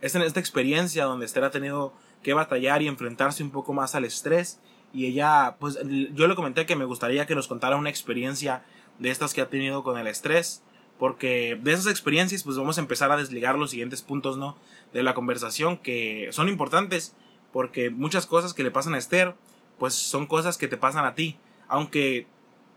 Es 0.02 0.14
en 0.16 0.22
esta 0.22 0.42
experiencia 0.42 1.06
donde 1.06 1.26
Esther 1.26 1.46
ha 1.46 1.52
tenido 1.52 1.94
que 2.22 2.34
batallar 2.34 2.82
y 2.82 2.88
enfrentarse 2.88 3.44
un 3.44 3.52
poco 3.52 3.74
más 3.74 3.96
al 3.96 4.04
estrés. 4.04 4.60
Y 4.94 5.06
ella, 5.06 5.56
pues 5.60 5.80
yo 6.14 6.28
le 6.28 6.36
comenté 6.36 6.66
que 6.66 6.76
me 6.76 6.86
gustaría 6.86 7.26
que 7.26 7.36
nos 7.36 7.48
contara 7.48 7.78
una 7.78 7.90
experiencia 7.90 8.64
de 9.00 9.10
estas 9.10 9.34
que 9.34 9.42
ha 9.42 9.50
tenido 9.50 9.84
con 9.84 9.98
el 9.98 10.08
estrés. 10.08 10.64
Porque 11.00 11.60
de 11.62 11.74
esas 11.74 11.88
experiencias, 11.88 12.44
pues 12.44 12.58
vamos 12.58 12.78
a 12.78 12.82
empezar 12.82 13.12
a 13.12 13.18
desligar 13.18 13.58
los 13.58 13.72
siguientes 13.72 14.02
puntos, 14.02 14.38
¿no? 14.38 14.58
De 14.94 15.04
la 15.04 15.14
conversación 15.14 15.78
que 15.78 16.30
son 16.32 16.50
importantes. 16.50 17.16
Porque 17.54 17.90
muchas 17.90 18.26
cosas 18.26 18.54
que 18.54 18.64
le 18.64 18.72
pasan 18.72 18.96
a 18.96 18.98
Esther, 18.98 19.36
pues 19.78 19.94
son 19.94 20.26
cosas 20.26 20.58
que 20.58 20.68
te 20.68 20.78
pasan 20.78 21.06
a 21.06 21.16
ti. 21.16 21.38
Aunque 21.68 22.28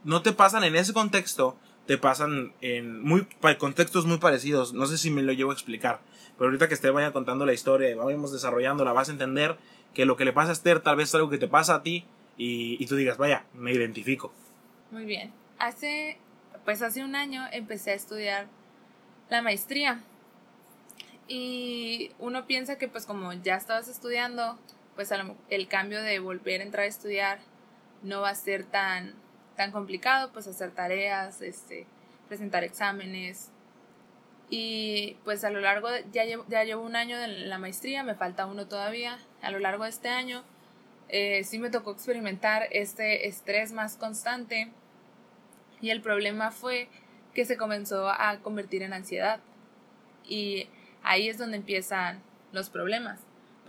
no 0.05 0.23
te 0.23 0.33
pasan 0.33 0.65
en 0.65 0.77
ese 0.77 0.93
contexto, 0.93 1.57
te 1.87 1.99
pasan 1.99 2.53
en 2.61 3.03
muy 3.03 3.27
contextos 3.59 4.07
muy 4.07 4.19
parecidos. 4.19 4.73
No 4.75 4.87
sé 4.87 4.99
si 4.99 5.11
me 5.11 5.23
lo 5.23 5.33
llevo 5.33 5.51
a 5.51 5.55
explicar. 5.55 6.01
Pero 6.39 6.49
ahorita 6.49 6.69
que 6.69 6.75
Esther 6.75 6.93
vaya 6.93 7.13
contando 7.13 7.45
la 7.47 7.53
historia 7.53 7.91
y 7.91 7.95
vamos 7.95 8.33
desarrollándola, 8.33 8.93
vas 8.93 9.09
a 9.09 9.13
entender 9.13 9.57
que 9.95 10.05
lo 10.05 10.17
que 10.17 10.25
le 10.25 10.33
pasa 10.33 10.51
a 10.51 10.53
Esther 10.53 10.81
tal 10.81 10.97
vez 10.97 11.09
es 11.09 11.15
algo 11.15 11.31
que 11.31 11.39
te 11.39 11.49
pasa 11.49 11.75
a 11.75 11.83
ti 11.83 12.05
y, 12.37 12.83
y 12.83 12.87
tú 12.87 12.97
digas, 12.97 13.19
vaya, 13.19 13.45
me 13.55 13.73
identifico. 13.73 14.33
Muy 14.91 15.05
bien. 15.05 15.33
Hace, 15.59 16.19
pues 16.65 16.83
hace 16.83 17.05
un 17.05 17.15
año 17.15 17.45
empecé 17.53 17.93
a 17.93 17.95
estudiar 17.95 18.47
la 19.29 19.43
maestría. 19.43 20.01
Y 21.29 22.11
uno 22.19 22.47
piensa 22.47 22.77
que 22.77 22.89
pues 22.89 23.07
como 23.07 23.33
ya 23.33 23.57
estabas 23.57 23.89
estudiando, 23.89 24.59
pues 24.97 25.13
el 25.49 25.69
cambio 25.69 26.03
de 26.03 26.19
volver 26.19 26.61
a 26.61 26.65
entrar 26.65 26.85
a 26.85 26.89
estudiar 26.89 27.39
no 28.03 28.21
va 28.21 28.31
a 28.31 28.35
ser 28.35 28.65
tan, 28.65 29.15
tan 29.57 29.73
complicado, 29.73 30.33
pues 30.33 30.47
hacer 30.47 30.73
tareas, 30.73 31.41
este, 31.41 31.87
presentar 32.29 32.65
exámenes. 32.65 33.51
Y 34.49 35.17
pues 35.25 35.45
a 35.45 35.51
lo 35.51 35.61
largo, 35.61 35.89
de, 35.91 36.05
ya, 36.13 36.25
llevo, 36.25 36.45
ya 36.49 36.65
llevo 36.65 36.83
un 36.83 36.97
año 36.97 37.17
de 37.19 37.29
la 37.29 37.59
maestría, 37.59 38.03
me 38.03 38.15
falta 38.15 38.47
uno 38.47 38.67
todavía. 38.67 39.19
A 39.43 39.51
lo 39.53 39.61
largo 39.61 39.85
de 39.85 39.91
este 39.91 40.09
año 40.09 40.43
eh, 41.09 41.45
sí 41.45 41.59
me 41.59 41.71
tocó 41.71 41.93
experimentar 41.93 42.67
este 42.73 43.29
estrés 43.29 43.73
más 43.73 43.97
constante 43.97 44.73
y 45.81 45.91
el 45.91 46.01
problema 46.01 46.51
fue 46.51 46.89
que 47.35 47.45
se 47.45 47.57
comenzó 47.57 48.09
a 48.09 48.39
convertir 48.43 48.83
en 48.83 48.93
ansiedad. 48.93 49.41
Y 50.25 50.69
ahí 51.03 51.29
es 51.29 51.39
donde 51.39 51.57
empiezan 51.57 52.23
los 52.53 52.71
problemas 52.71 53.21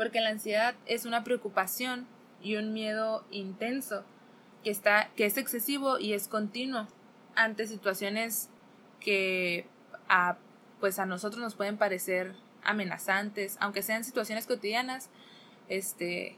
porque 0.01 0.22
la 0.22 0.30
ansiedad 0.30 0.74
es 0.86 1.06
una 1.06 1.24
preocupación 1.24 2.08
y 2.41 2.56
un 2.56 2.74
miedo 2.74 3.24
intenso 3.30 4.03
que, 4.63 4.72
está, 4.72 5.12
que 5.15 5.25
es 5.25 5.38
excesivo 5.38 6.00
y 6.00 6.13
es 6.13 6.27
continuo 6.27 6.88
ante 7.36 7.68
situaciones 7.68 8.50
que 9.00 9.68
a, 10.10 10.38
pues 10.80 10.98
a 10.98 11.06
nosotros 11.06 11.41
nos 11.41 11.56
pueden 11.56 11.77
parecer 11.77 12.34
amenazantes, 12.63 13.58
aunque 13.60 13.84
sean 13.84 14.03
situaciones 14.03 14.48
cotidianas, 14.48 15.10
este, 15.70 16.36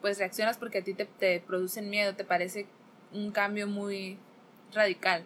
pues 0.00 0.18
reaccionas 0.18 0.58
porque 0.58 0.78
a 0.78 0.84
ti 0.84 0.94
te, 0.94 1.06
te 1.06 1.40
producen 1.40 1.88
miedo, 1.90 2.14
te 2.14 2.24
parece 2.24 2.66
un 3.12 3.30
cambio 3.30 3.66
muy 3.66 4.18
radical. 4.76 5.24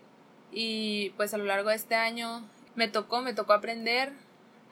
Y 0.50 1.10
pues 1.16 1.34
a 1.34 1.38
lo 1.38 1.44
largo 1.44 1.68
de 1.68 1.76
este 1.76 1.94
año 1.94 2.48
me 2.74 2.88
tocó, 2.88 3.20
me 3.20 3.34
tocó 3.34 3.52
aprender 3.52 4.12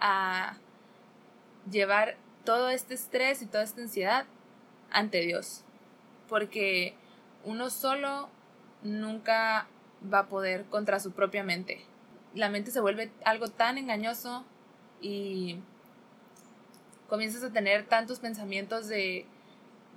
a 0.00 0.56
llevar 1.70 2.16
todo 2.44 2.70
este 2.70 2.94
estrés 2.94 3.42
y 3.42 3.47
toda 3.47 3.64
esta 3.64 3.82
ansiedad 3.82 4.25
ante 4.90 5.20
Dios. 5.20 5.64
Porque 6.28 6.94
uno 7.44 7.70
solo 7.70 8.30
nunca 8.82 9.66
va 10.12 10.20
a 10.20 10.26
poder 10.28 10.64
contra 10.66 11.00
su 11.00 11.12
propia 11.12 11.42
mente. 11.42 11.85
La 12.35 12.49
mente 12.49 12.70
se 12.70 12.80
vuelve 12.80 13.11
algo 13.25 13.49
tan 13.49 13.78
engañoso 13.78 14.44
y 15.00 15.58
comienzas 17.08 17.42
a 17.42 17.52
tener 17.52 17.87
tantos 17.87 18.20
pensamientos 18.20 18.87
de, 18.88 19.26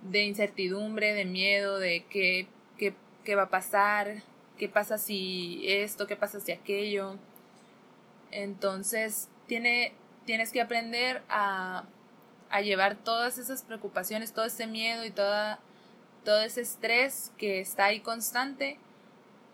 de 0.02 0.24
incertidumbre, 0.24 1.14
de 1.14 1.26
miedo, 1.26 1.78
de 1.78 2.06
qué, 2.10 2.48
qué, 2.78 2.94
qué 3.24 3.36
va 3.36 3.44
a 3.44 3.50
pasar, 3.50 4.24
qué 4.62 4.70
pasa 4.70 4.98
si 4.98 5.64
esto, 5.66 6.08
qué 6.08 6.16
pasa 6.16 6.40
si 6.40 6.54
aquello. 6.54 7.18
Entonces 8.30 9.28
tiene, 9.48 9.94
tienes 10.26 10.52
que 10.52 10.62
aprender 10.62 11.22
a 11.28 11.84
a 12.52 12.62
llevar 12.62 12.96
todas 12.96 13.38
esas 13.38 13.64
preocupaciones, 13.64 14.34
todo 14.34 14.46
ese 14.46 14.68
miedo 14.68 15.06
y 15.06 15.12
toda, 15.12 15.60
todo 16.26 16.42
ese 16.42 16.62
estrés 16.62 17.32
que 17.38 17.62
está 17.62 17.86
ahí 17.86 18.02
constante 18.02 18.78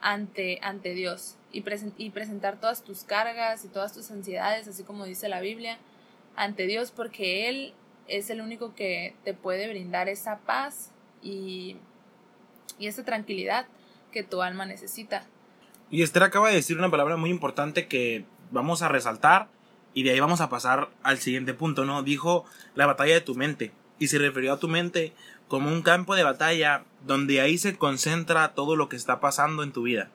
ante, 0.02 0.60
ante 0.62 0.94
Dios 0.94 1.38
y, 1.52 1.64
y 1.98 2.10
presentar 2.10 2.60
todas 2.60 2.84
tus 2.84 3.04
cargas 3.04 3.64
y 3.64 3.68
todas 3.68 3.94
tus 3.94 4.10
ansiedades, 4.12 4.68
así 4.68 4.84
como 4.84 5.06
dice 5.06 5.30
la 5.30 5.42
Biblia, 5.42 5.78
ante 6.36 6.66
Dios 6.66 6.92
porque 6.92 7.48
Él 7.50 7.74
es 8.08 8.30
el 8.30 8.42
único 8.42 8.74
que 8.74 9.16
te 9.24 9.34
puede 9.34 9.70
brindar 9.70 10.10
esa 10.10 10.40
paz 10.40 10.92
y, 11.22 11.78
y 12.80 12.88
esa 12.88 13.04
tranquilidad 13.04 13.68
que 14.12 14.24
tu 14.24 14.42
alma 14.42 14.66
necesita. 14.66 15.26
Y 15.90 16.04
Esther 16.04 16.24
acaba 16.24 16.50
de 16.50 16.56
decir 16.56 16.78
una 16.78 16.92
palabra 16.92 17.16
muy 17.18 17.30
importante 17.30 17.88
que 17.88 18.26
vamos 18.52 18.82
a 18.82 18.90
resaltar 18.90 19.48
y 19.94 20.04
de 20.04 20.12
ahí 20.12 20.20
vamos 20.20 20.42
a 20.42 20.50
pasar 20.50 20.90
al 21.04 21.18
siguiente 21.18 21.54
punto, 21.54 21.86
¿no? 21.86 22.04
Dijo 22.04 22.46
la 22.76 22.86
batalla 22.86 23.14
de 23.14 23.22
tu 23.22 23.36
mente. 23.36 23.72
Y 24.00 24.08
se 24.08 24.20
refirió 24.20 24.54
a 24.54 24.60
tu 24.60 24.68
mente 24.68 25.14
como 25.48 25.72
un 25.72 25.82
campo 25.82 26.16
de 26.16 26.24
batalla 26.24 26.84
donde 27.06 27.42
ahí 27.42 27.58
se 27.58 27.78
concentra 27.78 28.54
todo 28.54 28.76
lo 28.76 28.90
que 28.90 28.96
está 28.96 29.20
pasando 29.20 29.64
en 29.64 29.72
tu 29.72 29.84
vida. 29.84 30.12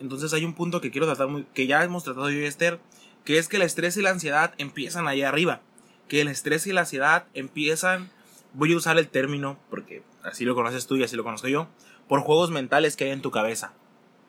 Entonces 0.00 0.32
hay 0.34 0.44
un 0.44 0.54
punto 0.54 0.80
que 0.80 0.90
quiero 0.90 1.06
tratar, 1.06 1.28
muy, 1.28 1.46
que 1.54 1.66
ya 1.66 1.82
hemos 1.84 2.04
tratado 2.04 2.28
yo 2.30 2.40
y 2.40 2.44
Esther, 2.44 2.80
que 3.24 3.38
es 3.38 3.48
que 3.48 3.56
el 3.56 3.62
estrés 3.62 3.96
y 3.96 4.02
la 4.02 4.10
ansiedad 4.10 4.52
empiezan 4.58 5.08
allá 5.08 5.28
arriba. 5.28 5.60
Que 6.08 6.20
el 6.20 6.28
estrés 6.28 6.66
y 6.66 6.72
la 6.72 6.82
ansiedad 6.82 7.26
empiezan, 7.32 8.10
voy 8.52 8.72
a 8.74 8.76
usar 8.76 8.98
el 8.98 9.08
término, 9.08 9.58
porque 9.70 10.02
así 10.22 10.44
lo 10.44 10.54
conoces 10.54 10.86
tú 10.86 10.96
y 10.96 11.04
así 11.04 11.16
lo 11.16 11.24
conozco 11.24 11.48
yo, 11.48 11.68
por 12.08 12.20
juegos 12.20 12.50
mentales 12.50 12.96
que 12.96 13.04
hay 13.04 13.10
en 13.10 13.22
tu 13.22 13.30
cabeza. 13.30 13.72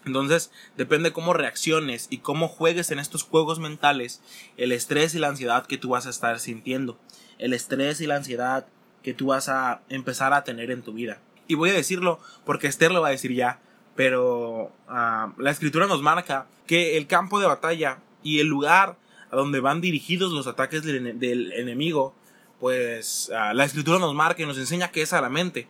Entonces, 0.05 0.51
depende 0.77 1.13
cómo 1.13 1.33
reacciones 1.33 2.07
y 2.09 2.19
cómo 2.19 2.47
juegues 2.47 2.91
en 2.91 2.99
estos 2.99 3.23
juegos 3.23 3.59
mentales, 3.59 4.21
el 4.57 4.71
estrés 4.71 5.15
y 5.15 5.19
la 5.19 5.29
ansiedad 5.29 5.65
que 5.65 5.77
tú 5.77 5.89
vas 5.89 6.05
a 6.05 6.11
estar 6.11 6.39
sintiendo, 6.39 6.99
el 7.39 7.53
estrés 7.53 8.01
y 8.01 8.07
la 8.07 8.17
ansiedad 8.17 8.67
que 9.01 9.13
tú 9.13 9.27
vas 9.27 9.49
a 9.49 9.81
empezar 9.89 10.33
a 10.33 10.43
tener 10.43 10.71
en 10.71 10.83
tu 10.83 10.93
vida. 10.93 11.19
Y 11.47 11.55
voy 11.55 11.71
a 11.71 11.73
decirlo 11.73 12.19
porque 12.45 12.67
Esther 12.67 12.91
lo 12.91 13.01
va 13.01 13.09
a 13.09 13.11
decir 13.11 13.33
ya, 13.33 13.59
pero 13.95 14.71
ah, 14.87 15.33
la 15.37 15.51
escritura 15.51 15.87
nos 15.87 16.01
marca 16.01 16.47
que 16.67 16.97
el 16.97 17.07
campo 17.07 17.39
de 17.39 17.47
batalla 17.47 17.99
y 18.23 18.39
el 18.39 18.47
lugar 18.47 18.97
a 19.31 19.35
donde 19.35 19.59
van 19.59 19.81
dirigidos 19.81 20.31
los 20.31 20.47
ataques 20.47 20.83
del, 20.83 21.51
enemigo, 21.53 22.13
pues 22.59 23.31
ah, 23.35 23.53
la 23.53 23.65
escritura 23.65 23.99
nos 23.99 24.13
marca 24.13 24.43
y 24.43 24.45
nos 24.45 24.57
enseña 24.57 24.91
que 24.91 25.01
es 25.01 25.13
a 25.13 25.21
la 25.21 25.29
mente. 25.29 25.67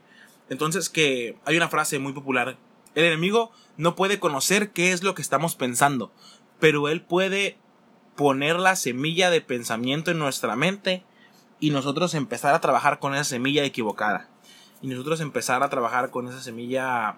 Entonces 0.50 0.90
que 0.90 1.38
hay 1.46 1.58
una 1.58 1.70
frase 1.70 2.00
muy 2.00 2.14
popular 2.14 2.58
el 2.96 3.04
enemigo 3.04 3.52
no 3.78 3.96
puede 3.96 4.20
conocer 4.20 4.72
qué 4.72 4.94
es 4.94 5.04
lo 5.04 5.14
que 5.14 5.22
estamos 5.22 5.56
pensando, 5.56 6.12
pero 6.60 6.88
él 6.88 7.02
puede 7.02 7.58
poner 8.16 8.58
la 8.58 8.78
semilla 8.78 9.30
de 9.30 9.42
pensamiento 9.42 10.12
en 10.12 10.20
nuestra 10.20 10.56
mente 10.56 11.04
y 11.60 11.70
nosotros 11.70 12.14
empezar 12.14 12.56
a 12.56 12.62
trabajar 12.62 13.00
con 13.00 13.14
esa 13.14 13.26
semilla 13.26 13.66
equivocada. 13.66 14.30
Y 14.82 14.88
nosotros 14.88 15.20
empezar 15.20 15.62
a 15.62 15.70
trabajar 15.70 16.10
con 16.10 16.28
esa 16.28 16.42
semilla 16.42 17.18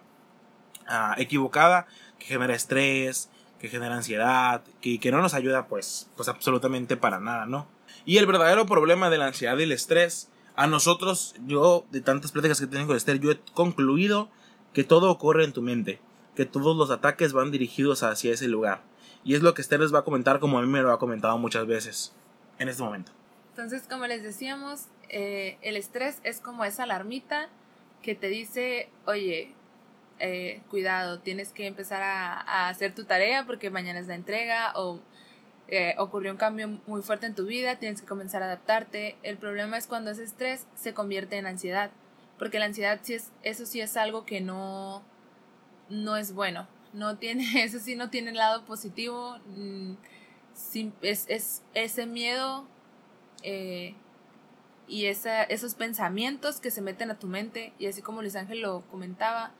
ah, 0.87 1.15
equivocada 1.17 1.85
que 2.17 2.25
genera 2.25 2.55
estrés, 2.55 3.29
que 3.59 3.69
genera 3.69 3.95
ansiedad, 3.95 4.63
que, 4.81 4.99
que 4.99 5.11
no 5.11 5.21
nos 5.21 5.35
ayuda 5.35 5.67
pues, 5.67 6.09
pues 6.15 6.27
absolutamente 6.27 6.97
para 6.97 7.19
nada, 7.19 7.45
¿no? 7.45 7.67
Y 8.05 8.17
el 8.17 8.25
verdadero 8.25 8.65
problema 8.65 9.09
de 9.09 9.17
la 9.19 9.27
ansiedad 9.27 9.57
y 9.57 9.63
el 9.63 9.71
estrés, 9.71 10.31
a 10.57 10.67
nosotros, 10.67 11.35
yo 11.45 11.85
de 11.91 12.01
tantas 12.01 12.31
pláticas 12.31 12.59
que 12.59 12.67
tengo 12.67 12.87
con 12.87 12.97
Esther, 12.97 13.19
yo 13.19 13.31
he 13.31 13.39
concluido 13.53 14.29
que 14.73 14.83
todo 14.83 15.09
ocurre 15.11 15.45
en 15.45 15.53
tu 15.53 15.61
mente, 15.61 16.01
que 16.35 16.45
todos 16.45 16.75
los 16.75 16.89
ataques 16.89 17.31
van 17.31 17.51
dirigidos 17.51 18.03
hacia 18.03 18.33
ese 18.33 18.47
lugar. 18.47 18.81
Y 19.23 19.35
es 19.35 19.43
lo 19.43 19.53
que 19.53 19.61
Esther 19.61 19.79
les 19.79 19.93
va 19.93 19.99
a 19.99 20.03
comentar 20.03 20.39
como 20.39 20.57
a 20.57 20.61
mí 20.61 20.67
me 20.67 20.81
lo 20.81 20.91
ha 20.91 20.99
comentado 20.99 21.37
muchas 21.37 21.67
veces 21.67 22.13
en 22.57 22.69
este 22.69 22.81
momento. 22.81 23.11
Entonces, 23.51 23.83
como 23.87 24.07
les 24.07 24.23
decíamos, 24.23 24.85
eh, 25.09 25.59
el 25.61 25.77
estrés 25.77 26.19
es 26.23 26.41
como 26.41 26.65
esa 26.65 26.83
alarmita 26.83 27.49
que 28.01 28.15
te 28.15 28.27
dice, 28.27 28.89
oye, 29.05 29.53
eh, 30.19 30.61
cuidado, 30.69 31.19
tienes 31.19 31.51
que 31.51 31.67
empezar 31.67 32.01
a, 32.01 32.67
hacer 32.69 32.95
tu 32.95 33.05
tarea 33.05 33.45
porque 33.45 33.69
mañana 33.69 33.99
es 33.99 34.07
la 34.07 34.15
entrega 34.15 34.71
o 34.75 34.99
eh, 35.67 35.95
ocurrió 35.97 36.31
un 36.31 36.37
cambio 36.37 36.79
muy 36.87 37.01
fuerte 37.01 37.25
en 37.25 37.35
tu 37.35 37.45
vida, 37.45 37.77
tienes 37.77 38.01
que 38.01 38.07
comenzar 38.07 38.41
a 38.43 38.45
adaptarte. 38.45 39.17
El 39.23 39.37
problema 39.37 39.77
es 39.77 39.87
cuando 39.87 40.11
ese 40.11 40.23
estrés 40.23 40.65
se 40.75 40.93
convierte 40.93 41.37
en 41.37 41.45
ansiedad 41.45 41.91
porque 42.37 42.59
la 42.59 42.65
ansiedad 42.65 42.99
sí 43.01 43.13
es, 43.15 43.31
eso 43.43 43.65
sí 43.65 43.81
es 43.81 43.97
algo 43.97 44.25
que 44.25 44.41
no, 44.41 45.01
no 45.89 46.17
es 46.17 46.33
bueno, 46.33 46.67
no 46.93 47.17
tiene, 47.19 47.63
eso 47.63 47.79
sí 47.79 47.95
no 47.95 48.09
tiene 48.09 48.31
el 48.31 48.37
lado 48.37 48.65
positivo, 48.65 49.37
mm, 49.55 49.93
es, 51.01 51.25
es, 51.27 51.61
ese 51.73 52.05
miedo 52.05 52.65
eh, 53.43 53.95
y 54.87 55.05
esa, 55.05 55.43
esos 55.43 55.75
pensamientos 55.75 56.59
que 56.59 56.71
se 56.71 56.81
meten 56.81 57.11
a 57.11 57.19
tu 57.19 57.27
mente, 57.27 57.73
y 57.77 57.87
así 57.87 58.01
como 58.01 58.21
Luis 58.21 58.35
Ángel 58.35 58.61
lo 58.61 58.81
comentaba, 58.89 59.51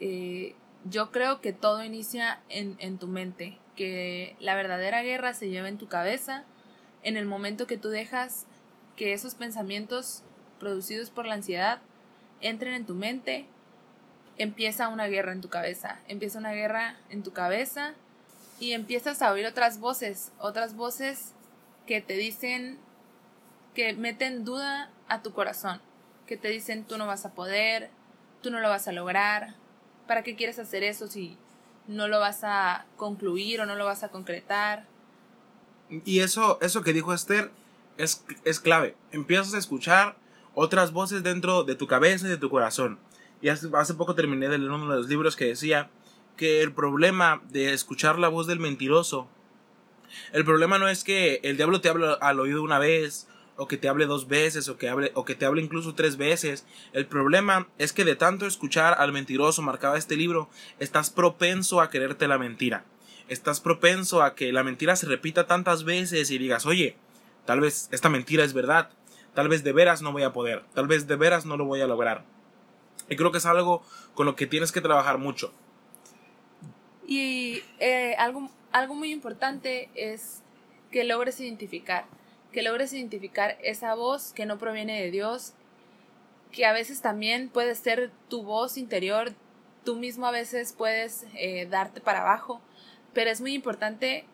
eh, 0.00 0.54
yo 0.84 1.10
creo 1.10 1.40
que 1.40 1.52
todo 1.52 1.82
inicia 1.82 2.40
en, 2.48 2.76
en 2.78 2.98
tu 2.98 3.06
mente, 3.06 3.58
que 3.76 4.36
la 4.40 4.54
verdadera 4.54 5.02
guerra 5.02 5.34
se 5.34 5.48
lleva 5.48 5.68
en 5.68 5.78
tu 5.78 5.88
cabeza 5.88 6.44
en 7.04 7.16
el 7.16 7.26
momento 7.26 7.66
que 7.66 7.76
tú 7.76 7.90
dejas 7.90 8.46
que 8.96 9.12
esos 9.12 9.34
pensamientos 9.34 10.22
producidos 10.58 11.10
por 11.10 11.26
la 11.26 11.34
ansiedad 11.34 11.80
entren 12.40 12.74
en 12.74 12.86
tu 12.86 12.94
mente, 12.94 13.46
empieza 14.38 14.88
una 14.88 15.06
guerra 15.06 15.32
en 15.32 15.40
tu 15.40 15.48
cabeza, 15.48 16.00
empieza 16.08 16.38
una 16.38 16.52
guerra 16.52 16.96
en 17.10 17.22
tu 17.22 17.32
cabeza 17.32 17.94
y 18.58 18.72
empiezas 18.72 19.20
a 19.22 19.32
oír 19.32 19.46
otras 19.46 19.78
voces, 19.78 20.32
otras 20.38 20.74
voces 20.74 21.32
que 21.86 22.00
te 22.00 22.14
dicen, 22.14 22.78
que 23.74 23.92
meten 23.92 24.44
duda 24.44 24.90
a 25.08 25.22
tu 25.22 25.32
corazón, 25.32 25.80
que 26.26 26.36
te 26.36 26.48
dicen 26.48 26.84
tú 26.84 26.96
no 26.96 27.06
vas 27.06 27.26
a 27.26 27.34
poder, 27.34 27.90
tú 28.42 28.50
no 28.50 28.60
lo 28.60 28.68
vas 28.68 28.88
a 28.88 28.92
lograr, 28.92 29.54
¿para 30.06 30.22
qué 30.22 30.36
quieres 30.36 30.58
hacer 30.58 30.82
eso 30.82 31.06
si 31.06 31.36
no 31.86 32.08
lo 32.08 32.20
vas 32.20 32.44
a 32.44 32.86
concluir 32.96 33.60
o 33.60 33.66
no 33.66 33.74
lo 33.74 33.84
vas 33.84 34.02
a 34.02 34.08
concretar? 34.08 34.86
Y 36.04 36.20
eso, 36.20 36.58
eso 36.60 36.82
que 36.82 36.92
dijo 36.92 37.12
Esther 37.12 37.50
es, 37.98 38.24
es 38.44 38.60
clave. 38.60 38.96
Empiezas 39.12 39.54
a 39.54 39.58
escuchar 39.58 40.16
otras 40.54 40.92
voces 40.92 41.22
dentro 41.22 41.64
de 41.64 41.74
tu 41.74 41.86
cabeza 41.86 42.26
y 42.26 42.30
de 42.30 42.36
tu 42.36 42.50
corazón. 42.50 42.98
Y 43.42 43.48
hace, 43.48 43.68
hace 43.74 43.94
poco 43.94 44.14
terminé 44.14 44.48
de 44.48 44.58
leer 44.58 44.70
uno 44.70 44.88
de 44.88 44.96
los 44.96 45.08
libros 45.08 45.36
que 45.36 45.46
decía 45.46 45.90
que 46.36 46.62
el 46.62 46.72
problema 46.72 47.42
de 47.50 47.72
escuchar 47.72 48.18
la 48.18 48.28
voz 48.28 48.46
del 48.46 48.60
mentiroso, 48.60 49.28
el 50.32 50.44
problema 50.44 50.78
no 50.78 50.88
es 50.88 51.04
que 51.04 51.40
el 51.42 51.56
diablo 51.56 51.80
te 51.80 51.88
hable 51.88 52.16
al 52.20 52.40
oído 52.40 52.62
una 52.62 52.78
vez, 52.78 53.28
o 53.56 53.68
que 53.68 53.76
te 53.76 53.88
hable 53.88 54.06
dos 54.06 54.28
veces, 54.28 54.68
o 54.68 54.76
que, 54.76 54.88
hable, 54.88 55.12
o 55.14 55.24
que 55.24 55.34
te 55.34 55.46
hable 55.46 55.62
incluso 55.62 55.94
tres 55.94 56.16
veces. 56.16 56.66
El 56.92 57.06
problema 57.06 57.68
es 57.78 57.92
que 57.92 58.04
de 58.04 58.16
tanto 58.16 58.46
escuchar 58.46 58.94
al 58.98 59.12
mentiroso, 59.12 59.62
marcaba 59.62 59.98
este 59.98 60.16
libro, 60.16 60.48
estás 60.78 61.10
propenso 61.10 61.80
a 61.80 61.90
quererte 61.90 62.28
la 62.28 62.38
mentira. 62.38 62.84
Estás 63.28 63.60
propenso 63.60 64.22
a 64.22 64.34
que 64.34 64.52
la 64.52 64.64
mentira 64.64 64.96
se 64.96 65.06
repita 65.06 65.46
tantas 65.46 65.84
veces 65.84 66.30
y 66.30 66.38
digas, 66.38 66.66
oye, 66.66 66.96
tal 67.46 67.60
vez 67.60 67.88
esta 67.90 68.08
mentira 68.08 68.44
es 68.44 68.52
verdad, 68.52 68.90
tal 69.34 69.48
vez 69.48 69.64
de 69.64 69.72
veras 69.72 70.02
no 70.02 70.12
voy 70.12 70.22
a 70.24 70.32
poder, 70.32 70.62
tal 70.74 70.86
vez 70.86 71.06
de 71.06 71.16
veras 71.16 71.46
no 71.46 71.56
lo 71.56 71.64
voy 71.64 71.80
a 71.80 71.86
lograr. 71.86 72.24
Y 73.08 73.16
creo 73.16 73.32
que 73.32 73.38
es 73.38 73.46
algo 73.46 73.82
con 74.14 74.26
lo 74.26 74.36
que 74.36 74.46
tienes 74.46 74.72
que 74.72 74.80
trabajar 74.80 75.18
mucho. 75.18 75.52
Y 77.06 77.62
eh, 77.80 78.14
algo, 78.18 78.50
algo 78.72 78.94
muy 78.94 79.10
importante 79.10 79.90
es 79.94 80.42
que 80.90 81.04
logres 81.04 81.40
identificar, 81.40 82.06
que 82.54 82.62
logres 82.62 82.92
identificar 82.92 83.58
esa 83.64 83.96
voz 83.96 84.32
que 84.32 84.46
no 84.46 84.58
proviene 84.58 85.02
de 85.02 85.10
Dios, 85.10 85.54
que 86.52 86.66
a 86.66 86.72
veces 86.72 87.02
también 87.02 87.48
puede 87.48 87.74
ser 87.74 88.12
tu 88.28 88.44
voz 88.44 88.78
interior, 88.78 89.34
tú 89.84 89.96
mismo 89.96 90.24
a 90.28 90.30
veces 90.30 90.72
puedes 90.72 91.26
eh, 91.34 91.66
darte 91.66 92.00
para 92.00 92.20
abajo, 92.20 92.60
pero 93.12 93.28
es 93.28 93.40
muy 93.40 93.54
importante 93.54 94.24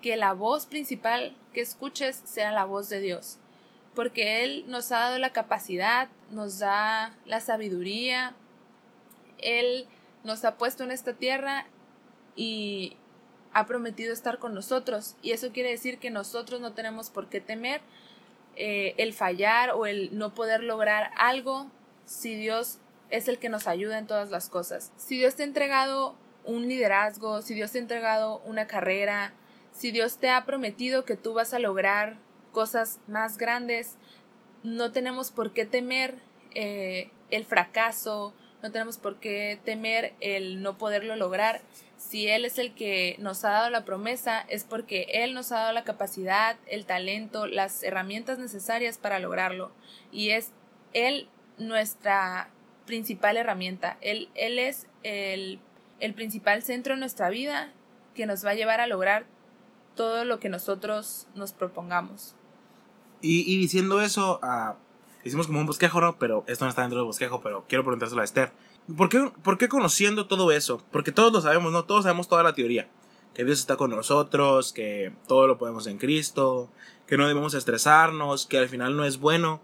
que 0.00 0.16
la 0.16 0.32
voz 0.32 0.64
principal 0.64 1.36
que 1.52 1.60
escuches 1.60 2.22
sea 2.24 2.52
la 2.52 2.64
voz 2.64 2.88
de 2.88 3.00
Dios, 3.00 3.38
porque 3.94 4.44
Él 4.44 4.64
nos 4.66 4.90
ha 4.90 5.00
dado 5.00 5.18
la 5.18 5.34
capacidad, 5.34 6.08
nos 6.30 6.58
da 6.58 7.14
la 7.26 7.40
sabiduría, 7.40 8.34
Él 9.36 9.86
nos 10.24 10.46
ha 10.46 10.56
puesto 10.56 10.84
en 10.84 10.90
esta 10.90 11.12
tierra 11.12 11.66
y 12.34 12.96
ha 13.52 13.66
prometido 13.66 14.12
estar 14.12 14.38
con 14.38 14.54
nosotros. 14.54 15.16
Y 15.22 15.32
eso 15.32 15.52
quiere 15.52 15.70
decir 15.70 15.98
que 15.98 16.10
nosotros 16.10 16.60
no 16.60 16.72
tenemos 16.72 17.10
por 17.10 17.28
qué 17.28 17.40
temer 17.40 17.80
eh, 18.56 18.94
el 18.98 19.12
fallar 19.12 19.70
o 19.70 19.86
el 19.86 20.16
no 20.16 20.34
poder 20.34 20.62
lograr 20.62 21.10
algo 21.16 21.70
si 22.04 22.34
Dios 22.34 22.78
es 23.10 23.28
el 23.28 23.38
que 23.38 23.48
nos 23.48 23.66
ayuda 23.66 23.98
en 23.98 24.06
todas 24.06 24.30
las 24.30 24.48
cosas. 24.48 24.92
Si 24.96 25.18
Dios 25.18 25.36
te 25.36 25.42
ha 25.42 25.46
entregado 25.46 26.16
un 26.44 26.68
liderazgo, 26.68 27.42
si 27.42 27.54
Dios 27.54 27.72
te 27.72 27.78
ha 27.78 27.82
entregado 27.82 28.40
una 28.44 28.66
carrera, 28.66 29.32
si 29.72 29.90
Dios 29.90 30.18
te 30.18 30.30
ha 30.30 30.44
prometido 30.44 31.04
que 31.04 31.16
tú 31.16 31.34
vas 31.34 31.54
a 31.54 31.58
lograr 31.58 32.16
cosas 32.52 33.00
más 33.06 33.38
grandes, 33.38 33.96
no 34.62 34.92
tenemos 34.92 35.30
por 35.30 35.52
qué 35.52 35.64
temer 35.64 36.16
eh, 36.54 37.10
el 37.30 37.44
fracaso, 37.44 38.34
no 38.62 38.70
tenemos 38.70 38.98
por 38.98 39.18
qué 39.18 39.58
temer 39.64 40.14
el 40.20 40.62
no 40.62 40.78
poderlo 40.78 41.16
lograr. 41.16 41.62
Si 42.08 42.28
Él 42.28 42.44
es 42.44 42.58
el 42.58 42.74
que 42.74 43.16
nos 43.20 43.44
ha 43.44 43.50
dado 43.50 43.70
la 43.70 43.84
promesa, 43.84 44.40
es 44.48 44.64
porque 44.64 45.06
Él 45.12 45.34
nos 45.34 45.52
ha 45.52 45.60
dado 45.60 45.72
la 45.72 45.84
capacidad, 45.84 46.56
el 46.66 46.84
talento, 46.84 47.46
las 47.46 47.82
herramientas 47.82 48.38
necesarias 48.38 48.98
para 48.98 49.20
lograrlo. 49.20 49.70
Y 50.10 50.30
es 50.30 50.50
Él 50.92 51.28
nuestra 51.58 52.50
principal 52.86 53.36
herramienta. 53.36 53.96
Él, 54.00 54.28
él 54.34 54.58
es 54.58 54.88
el, 55.04 55.60
el 56.00 56.14
principal 56.14 56.62
centro 56.62 56.94
de 56.94 57.00
nuestra 57.00 57.30
vida 57.30 57.72
que 58.14 58.26
nos 58.26 58.44
va 58.44 58.50
a 58.50 58.54
llevar 58.54 58.80
a 58.80 58.86
lograr 58.86 59.24
todo 59.94 60.24
lo 60.24 60.40
que 60.40 60.48
nosotros 60.48 61.28
nos 61.34 61.52
propongamos. 61.52 62.34
Y, 63.20 63.56
diciendo 63.56 64.00
eso, 64.00 64.40
uh, 64.42 64.74
hicimos 65.24 65.46
como 65.46 65.60
un 65.60 65.66
bosquejo, 65.66 66.00
¿no? 66.00 66.18
Pero 66.18 66.44
esto 66.48 66.64
no 66.64 66.70
está 66.70 66.82
dentro 66.82 66.98
del 66.98 67.06
bosquejo, 67.06 67.40
pero 67.40 67.64
quiero 67.68 67.84
preguntárselo 67.84 68.20
a 68.20 68.24
Esther. 68.24 68.52
¿Por 68.96 69.08
qué, 69.08 69.30
¿Por 69.42 69.58
qué 69.58 69.68
conociendo 69.68 70.26
todo 70.26 70.50
eso? 70.52 70.84
Porque 70.90 71.12
todos 71.12 71.32
lo 71.32 71.40
sabemos, 71.40 71.72
¿no? 71.72 71.84
Todos 71.84 72.04
sabemos 72.04 72.28
toda 72.28 72.42
la 72.42 72.54
teoría. 72.54 72.88
Que 73.34 73.44
Dios 73.44 73.60
está 73.60 73.76
con 73.76 73.90
nosotros, 73.90 74.72
que 74.72 75.12
todo 75.26 75.46
lo 75.46 75.56
podemos 75.56 75.86
en 75.86 75.98
Cristo, 75.98 76.70
que 77.06 77.16
no 77.16 77.26
debemos 77.26 77.54
estresarnos, 77.54 78.46
que 78.46 78.58
al 78.58 78.68
final 78.68 78.96
no 78.96 79.04
es 79.04 79.18
bueno. 79.18 79.62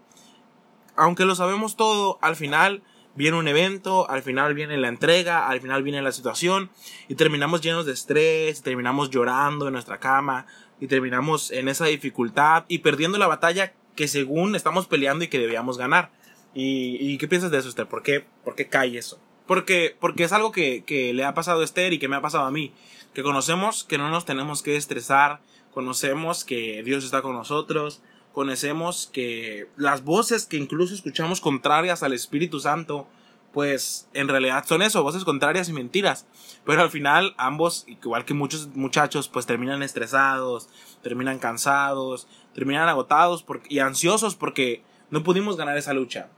Aunque 0.95 1.25
lo 1.25 1.35
sabemos 1.35 1.75
todo, 1.75 2.17
al 2.21 2.35
final 2.35 2.81
viene 3.15 3.37
un 3.37 3.47
evento, 3.47 4.09
al 4.09 4.23
final 4.23 4.53
viene 4.53 4.77
la 4.77 4.87
entrega, 4.87 5.47
al 5.47 5.59
final 5.61 5.83
viene 5.83 6.01
la 6.01 6.11
situación 6.11 6.69
y 7.07 7.15
terminamos 7.15 7.61
llenos 7.61 7.85
de 7.85 7.91
estrés, 7.91 8.61
terminamos 8.61 9.09
llorando 9.09 9.67
en 9.67 9.73
nuestra 9.73 9.99
cama 9.99 10.45
y 10.79 10.87
terminamos 10.87 11.51
en 11.51 11.67
esa 11.67 11.85
dificultad 11.85 12.65
y 12.67 12.79
perdiendo 12.79 13.17
la 13.17 13.27
batalla 13.27 13.73
que 13.95 14.07
según 14.07 14.55
estamos 14.55 14.87
peleando 14.87 15.25
y 15.25 15.27
que 15.27 15.39
debíamos 15.39 15.77
ganar. 15.77 16.11
¿Y, 16.53 17.17
qué 17.17 17.27
piensas 17.27 17.51
de 17.51 17.59
eso, 17.59 17.69
Esther? 17.69 17.87
¿Por 17.87 18.03
qué, 18.03 18.25
por 18.43 18.55
qué 18.55 18.67
cae 18.67 18.97
eso? 18.97 19.19
Porque, 19.45 19.95
porque 19.99 20.23
es 20.23 20.31
algo 20.31 20.51
que, 20.51 20.83
que 20.83 21.13
le 21.13 21.23
ha 21.23 21.33
pasado 21.33 21.61
a 21.61 21.63
Esther 21.63 21.93
y 21.93 21.99
que 21.99 22.07
me 22.07 22.15
ha 22.15 22.21
pasado 22.21 22.45
a 22.45 22.51
mí. 22.51 22.73
Que 23.13 23.23
conocemos 23.23 23.83
que 23.83 23.97
no 23.97 24.09
nos 24.09 24.25
tenemos 24.25 24.61
que 24.61 24.75
estresar, 24.75 25.41
conocemos 25.71 26.43
que 26.43 26.83
Dios 26.83 27.03
está 27.03 27.21
con 27.21 27.33
nosotros, 27.33 28.01
conocemos 28.33 29.09
que 29.11 29.67
las 29.75 30.03
voces 30.03 30.45
que 30.45 30.57
incluso 30.57 30.93
escuchamos 30.93 31.41
contrarias 31.41 32.03
al 32.03 32.13
Espíritu 32.13 32.59
Santo, 32.59 33.07
pues 33.53 34.07
en 34.13 34.27
realidad 34.27 34.65
son 34.67 34.81
eso, 34.81 35.03
voces 35.03 35.23
contrarias 35.23 35.69
y 35.69 35.73
mentiras. 35.73 36.27
Pero 36.65 36.81
al 36.81 36.91
final 36.91 37.33
ambos, 37.37 37.85
igual 37.87 38.25
que 38.25 38.33
muchos 38.33 38.67
muchachos, 38.75 39.27
pues 39.27 39.45
terminan 39.45 39.81
estresados, 39.81 40.69
terminan 41.01 41.39
cansados, 41.39 42.27
terminan 42.53 42.87
agotados 42.87 43.45
y 43.67 43.79
ansiosos 43.79 44.35
porque 44.35 44.83
no 45.09 45.23
pudimos 45.23 45.57
ganar 45.57 45.77
esa 45.77 45.93
lucha. 45.93 46.29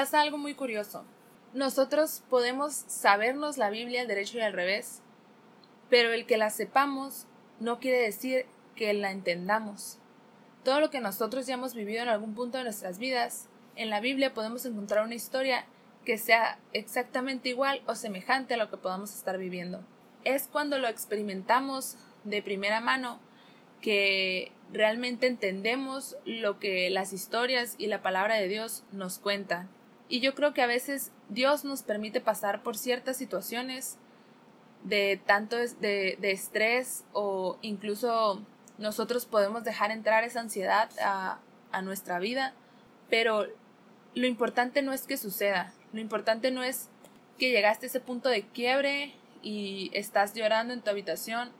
Pasa 0.00 0.22
algo 0.22 0.38
muy 0.38 0.54
curioso. 0.54 1.04
Nosotros 1.52 2.22
podemos 2.30 2.72
sabernos 2.72 3.58
la 3.58 3.68
Biblia 3.68 4.00
al 4.00 4.08
derecho 4.08 4.38
y 4.38 4.40
al 4.40 4.54
revés, 4.54 5.02
pero 5.90 6.14
el 6.14 6.24
que 6.24 6.38
la 6.38 6.48
sepamos 6.48 7.26
no 7.58 7.80
quiere 7.80 7.98
decir 7.98 8.46
que 8.74 8.94
la 8.94 9.10
entendamos. 9.10 9.98
Todo 10.64 10.80
lo 10.80 10.88
que 10.88 11.02
nosotros 11.02 11.46
ya 11.46 11.52
hemos 11.52 11.74
vivido 11.74 12.02
en 12.02 12.08
algún 12.08 12.34
punto 12.34 12.56
de 12.56 12.64
nuestras 12.64 12.98
vidas, 12.98 13.50
en 13.76 13.90
la 13.90 14.00
Biblia 14.00 14.32
podemos 14.32 14.64
encontrar 14.64 15.04
una 15.04 15.16
historia 15.16 15.66
que 16.06 16.16
sea 16.16 16.58
exactamente 16.72 17.50
igual 17.50 17.82
o 17.84 17.94
semejante 17.94 18.54
a 18.54 18.56
lo 18.56 18.70
que 18.70 18.78
podamos 18.78 19.14
estar 19.14 19.36
viviendo. 19.36 19.84
Es 20.24 20.48
cuando 20.50 20.78
lo 20.78 20.88
experimentamos 20.88 21.98
de 22.24 22.40
primera 22.40 22.80
mano 22.80 23.20
que 23.82 24.50
realmente 24.72 25.26
entendemos 25.26 26.16
lo 26.24 26.58
que 26.58 26.88
las 26.88 27.12
historias 27.12 27.74
y 27.76 27.88
la 27.88 28.00
palabra 28.00 28.36
de 28.36 28.48
Dios 28.48 28.82
nos 28.92 29.18
cuentan. 29.18 29.68
Y 30.10 30.20
yo 30.20 30.34
creo 30.34 30.52
que 30.52 30.60
a 30.60 30.66
veces 30.66 31.12
Dios 31.30 31.64
nos 31.64 31.82
permite 31.82 32.20
pasar 32.20 32.62
por 32.62 32.76
ciertas 32.76 33.16
situaciones 33.16 33.96
de 34.82 35.20
tanto 35.24 35.56
de, 35.56 36.18
de 36.20 36.30
estrés 36.32 37.04
o 37.12 37.56
incluso 37.62 38.44
nosotros 38.80 39.26
podemos 39.26 39.62
dejar 39.62 39.90
entrar 39.90 40.24
esa 40.24 40.40
ansiedad 40.40 40.90
a, 41.00 41.38
nuestra 41.82 42.18
vida, 42.18 42.52
pero 43.08 43.46
lo 44.14 44.26
importante 44.26 44.82
no 44.82 44.92
es 44.92 45.02
que 45.02 45.16
suceda, 45.16 45.72
lo 45.92 46.00
importante 46.00 46.50
no 46.50 46.64
es 46.64 46.88
que 47.38 47.50
llegaste 47.50 47.86
a 47.86 47.88
ese 47.88 48.00
punto 48.00 48.28
de 48.28 48.42
quiebre 48.42 49.14
y 49.42 49.90
estás 49.94 50.34
llorando 50.34 50.74
en 50.74 50.80
tu 50.82 50.90
habitación, 50.90 51.52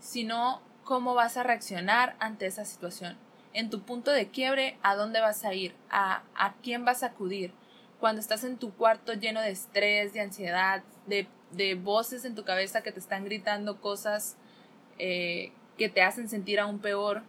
sino 0.00 0.62
cómo 0.84 1.14
vas 1.14 1.36
a 1.36 1.42
reaccionar 1.42 2.16
ante 2.20 2.46
esa 2.46 2.64
situación. 2.64 3.18
En 3.52 3.68
tu 3.68 3.82
punto 3.82 4.12
de 4.12 4.28
quiebre, 4.28 4.78
¿a 4.82 4.96
dónde 4.96 5.20
vas 5.20 5.44
a 5.44 5.52
ir? 5.52 5.74
¿A, 5.90 6.22
a 6.34 6.54
quién 6.62 6.84
vas 6.84 7.02
a 7.02 7.08
acudir? 7.08 7.52
Cuando 8.00 8.20
estás 8.20 8.44
en 8.44 8.58
tu 8.58 8.74
cuarto 8.74 9.14
lleno 9.14 9.40
de 9.40 9.50
estrés, 9.50 10.12
de 10.12 10.20
ansiedad, 10.20 10.82
de, 11.06 11.26
de 11.52 11.74
voces 11.74 12.24
en 12.24 12.34
tu 12.34 12.44
cabeza 12.44 12.82
que 12.82 12.92
te 12.92 13.00
están 13.00 13.24
gritando 13.24 13.80
cosas 13.80 14.36
eh, 14.98 15.52
que 15.78 15.88
te 15.88 16.02
hacen 16.02 16.28
sentir 16.28 16.60
aún 16.60 16.78
peor, 16.78 17.22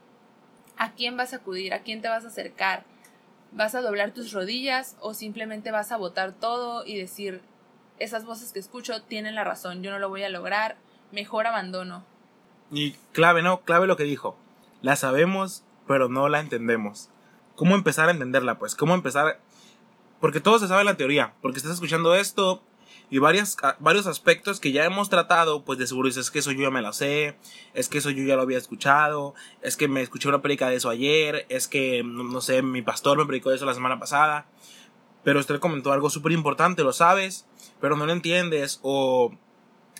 ¿a 0.77 0.93
quién 0.93 1.17
vas 1.17 1.33
a 1.33 1.37
acudir? 1.37 1.73
¿A 1.73 1.79
quién 1.79 2.01
te 2.01 2.09
vas 2.09 2.25
a 2.25 2.27
acercar? 2.27 2.83
¿Vas 3.51 3.75
a 3.75 3.81
doblar 3.81 4.11
tus 4.11 4.33
rodillas 4.33 4.97
o 4.99 5.13
simplemente 5.13 5.71
vas 5.71 5.91
a 5.91 5.97
botar 5.97 6.33
todo 6.33 6.85
y 6.85 6.97
decir, 6.97 7.41
esas 7.99 8.25
voces 8.25 8.51
que 8.51 8.59
escucho 8.59 9.01
tienen 9.03 9.35
la 9.35 9.43
razón, 9.43 9.81
yo 9.81 9.91
no 9.91 9.99
lo 9.99 10.09
voy 10.09 10.23
a 10.23 10.29
lograr, 10.29 10.77
mejor 11.11 11.47
abandono. 11.47 12.03
Y 12.71 12.91
clave, 13.13 13.41
¿no? 13.41 13.61
Clave 13.61 13.87
lo 13.87 13.95
que 13.95 14.03
dijo. 14.03 14.37
La 14.81 14.95
sabemos, 14.95 15.63
pero 15.87 16.09
no 16.09 16.29
la 16.29 16.39
entendemos. 16.39 17.09
¿Cómo 17.55 17.75
empezar 17.75 18.09
a 18.09 18.11
entenderla? 18.11 18.59
Pues, 18.59 18.75
¿cómo 18.75 18.93
empezar? 18.93 19.39
Porque 20.25 20.39
todo 20.39 20.57
se 20.57 20.67
sabe 20.67 20.83
la 20.83 20.97
teoría, 20.97 21.35
porque 21.43 21.59
estás 21.59 21.73
escuchando 21.73 22.15
esto 22.15 22.63
y 23.11 23.19
varias, 23.19 23.57
varios 23.77 24.07
aspectos 24.07 24.59
que 24.59 24.71
ya 24.71 24.83
hemos 24.83 25.07
tratado, 25.07 25.63
pues 25.63 25.77
de 25.77 25.85
seguro 25.85 26.07
dices, 26.07 26.25
es 26.25 26.31
que 26.31 26.39
eso 26.39 26.51
yo 26.51 26.63
ya 26.63 26.71
me 26.71 26.81
lo 26.81 26.93
sé, 26.93 27.37
es 27.75 27.89
que 27.89 27.99
eso 27.99 28.09
yo 28.09 28.23
ya 28.23 28.35
lo 28.35 28.41
había 28.41 28.57
escuchado, 28.57 29.35
es 29.61 29.77
que 29.77 29.87
me 29.87 30.01
escuché 30.01 30.27
una 30.27 30.41
predica 30.41 30.67
de 30.67 30.77
eso 30.77 30.89
ayer, 30.89 31.45
es 31.49 31.67
que, 31.67 32.01
no 32.03 32.41
sé, 32.41 32.63
mi 32.63 32.81
pastor 32.81 33.19
me 33.19 33.27
predicó 33.27 33.51
eso 33.51 33.67
la 33.67 33.75
semana 33.75 33.99
pasada, 33.99 34.47
pero 35.23 35.39
usted 35.39 35.59
comentó 35.59 35.91
algo 35.91 36.09
súper 36.09 36.31
importante, 36.31 36.81
lo 36.81 36.91
sabes, 36.91 37.45
pero 37.79 37.95
no 37.95 38.07
lo 38.07 38.11
entiendes 38.11 38.79
o 38.81 39.31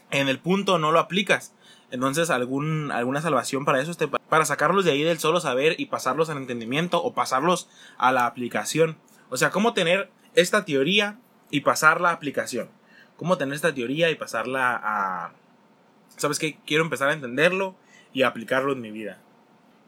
en 0.10 0.28
el 0.28 0.40
punto 0.40 0.80
no 0.80 0.92
lo 0.92 0.98
aplicas. 0.98 1.54
Entonces, 1.92 2.32
algún, 2.32 2.92
alguna 2.92 3.22
salvación 3.22 3.64
para 3.64 3.80
eso, 3.80 3.92
para 4.28 4.46
sacarlos 4.46 4.86
de 4.86 4.92
ahí 4.92 5.04
del 5.04 5.20
solo 5.20 5.40
saber 5.40 5.76
y 5.78 5.86
pasarlos 5.86 6.32
al 6.32 6.38
entendimiento 6.38 7.04
o 7.04 7.14
pasarlos 7.14 7.70
a 8.00 8.12
la 8.12 8.26
aplicación. 8.26 8.98
O 9.30 9.38
sea, 9.38 9.50
cómo 9.50 9.74
tener 9.74 10.10
esta 10.34 10.66
teoría 10.66 11.20
y 11.50 11.62
pasarla 11.62 12.10
a 12.10 12.14
aplicación 12.14 12.70
cómo 13.18 13.38
tener 13.38 13.56
esta 13.56 13.74
teoría 13.74 14.10
y 14.10 14.16
pasarla 14.16 14.80
a... 14.82 15.34
¿Sabes 16.18 16.40
qué? 16.40 16.58
Quiero 16.66 16.84
empezar 16.84 17.10
a 17.10 17.14
entenderlo 17.14 17.76
y 18.14 18.24
aplicarlo 18.24 18.74
en 18.74 18.82
mi 18.82 18.92
vida. 18.92 19.20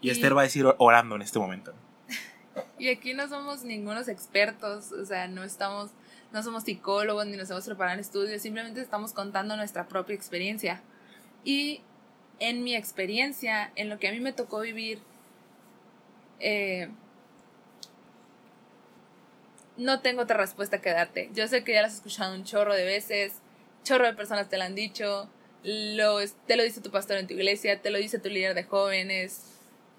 Y, 0.02 0.10
Esther 0.10 0.36
va 0.36 0.42
a 0.42 0.44
decir 0.44 0.66
orando 0.78 1.16
en 1.16 1.22
este 1.22 1.40
momento. 1.40 1.74
Y 2.80 2.90
aquí 2.90 3.14
no 3.14 3.28
somos 3.28 3.64
ningunos 3.64 4.08
expertos, 4.08 4.92
o 4.92 5.06
sea, 5.06 5.28
no 5.28 5.44
estamos, 5.44 5.92
no 6.32 6.42
somos 6.42 6.64
psicólogos 6.64 7.26
ni 7.28 7.38
nos 7.38 7.50
hemos 7.52 7.66
preparado 7.66 7.96
en 7.96 8.00
estudios, 8.00 8.42
simplemente 8.42 8.82
estamos 8.82 9.14
contando 9.14 9.56
nuestra 9.56 9.88
propia 9.88 10.16
experiencia. 10.16 10.82
Y 11.44 11.82
en 12.40 12.64
mi 12.64 12.76
experiencia, 12.76 13.72
en 13.76 13.90
lo 13.90 14.00
que 14.00 14.08
a 14.08 14.12
mí 14.12 14.20
me 14.20 14.34
tocó 14.34 14.60
vivir, 14.62 15.00
eh, 16.40 16.90
no 19.78 20.02
tengo 20.02 20.24
otra 20.24 20.38
respuesta 20.38 20.82
que 20.82 20.90
darte. 20.90 21.30
Yo 21.34 21.48
sé 21.48 21.64
que 21.64 21.74
ya 21.74 21.82
lo 21.82 21.88
has 21.88 21.96
escuchado 21.96 22.34
un 22.36 22.44
chorro 22.44 22.74
de 22.74 22.86
veces, 22.86 23.34
chorro 23.84 24.06
de 24.06 24.14
personas 24.14 24.50
te 24.50 24.58
lo 24.58 24.64
han 24.64 24.76
dicho, 24.76 25.30
lo, 25.64 26.18
te 26.46 26.58
lo 26.58 26.64
dice 26.64 26.82
tu 26.82 26.92
pastor 26.92 27.18
en 27.18 27.28
tu 27.28 27.34
iglesia, 27.34 27.82
te 27.82 27.90
lo 27.90 27.98
dice 27.98 28.20
tu 28.20 28.30
líder 28.30 28.56
de 28.56 28.64
jóvenes, 28.64 29.44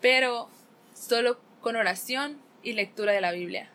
pero 0.00 0.48
solo 0.94 1.38
con 1.60 1.76
oración 1.76 2.40
y 2.62 2.72
lectura 2.72 3.12
de 3.12 3.20
la 3.20 3.32
Biblia. 3.32 3.70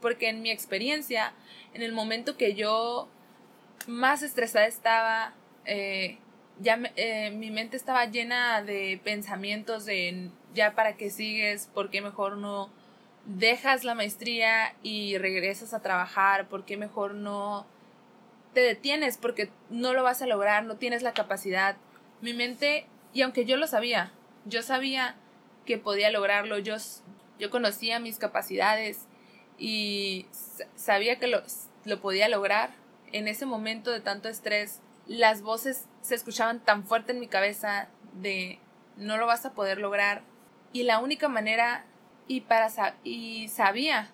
Porque 0.00 0.28
en 0.28 0.42
mi 0.42 0.50
experiencia, 0.50 1.32
en 1.74 1.82
el 1.82 1.92
momento 1.92 2.36
que 2.36 2.54
yo 2.54 3.08
más 3.86 4.22
estresada 4.22 4.66
estaba, 4.66 5.34
eh, 5.64 6.18
ya 6.60 6.80
eh, 6.96 7.30
mi 7.30 7.50
mente 7.50 7.76
estaba 7.76 8.06
llena 8.06 8.62
de 8.62 9.00
pensamientos 9.04 9.84
de 9.84 10.30
ya 10.54 10.74
para 10.74 10.96
qué 10.96 11.10
sigues, 11.10 11.68
por 11.72 11.90
qué 11.90 12.00
mejor 12.00 12.36
no 12.36 12.70
dejas 13.24 13.84
la 13.84 13.94
maestría 13.94 14.74
y 14.82 15.18
regresas 15.18 15.74
a 15.74 15.82
trabajar, 15.82 16.48
¿por 16.48 16.64
qué 16.64 16.76
mejor 16.76 17.14
no 17.14 17.66
te 18.52 18.60
detienes? 18.60 19.16
Porque 19.16 19.50
no 19.70 19.92
lo 19.92 20.02
vas 20.02 20.22
a 20.22 20.26
lograr, 20.26 20.64
no 20.64 20.76
tienes 20.76 21.02
la 21.02 21.14
capacidad. 21.14 21.76
Mi 22.20 22.34
mente, 22.34 22.86
y 23.12 23.22
aunque 23.22 23.44
yo 23.44 23.56
lo 23.56 23.66
sabía, 23.66 24.12
yo 24.44 24.62
sabía 24.62 25.16
que 25.66 25.78
podía 25.78 26.10
lograrlo, 26.10 26.58
yo, 26.58 26.76
yo 27.38 27.50
conocía 27.50 28.00
mis 28.00 28.18
capacidades 28.18 29.06
y 29.58 30.26
sabía 30.74 31.18
que 31.18 31.28
lo, 31.28 31.42
lo 31.84 32.00
podía 32.00 32.28
lograr. 32.28 32.70
En 33.12 33.28
ese 33.28 33.46
momento 33.46 33.90
de 33.90 34.00
tanto 34.00 34.28
estrés, 34.28 34.80
las 35.06 35.42
voces 35.42 35.86
se 36.00 36.14
escuchaban 36.14 36.60
tan 36.60 36.84
fuerte 36.84 37.12
en 37.12 37.20
mi 37.20 37.28
cabeza 37.28 37.88
de 38.14 38.58
no 38.96 39.16
lo 39.16 39.26
vas 39.26 39.44
a 39.44 39.52
poder 39.52 39.78
lograr. 39.78 40.22
Y 40.72 40.84
la 40.84 40.98
única 40.98 41.28
manera 41.28 41.84
y, 42.28 42.42
para, 42.42 42.68
y 43.04 43.48
sabía, 43.48 44.10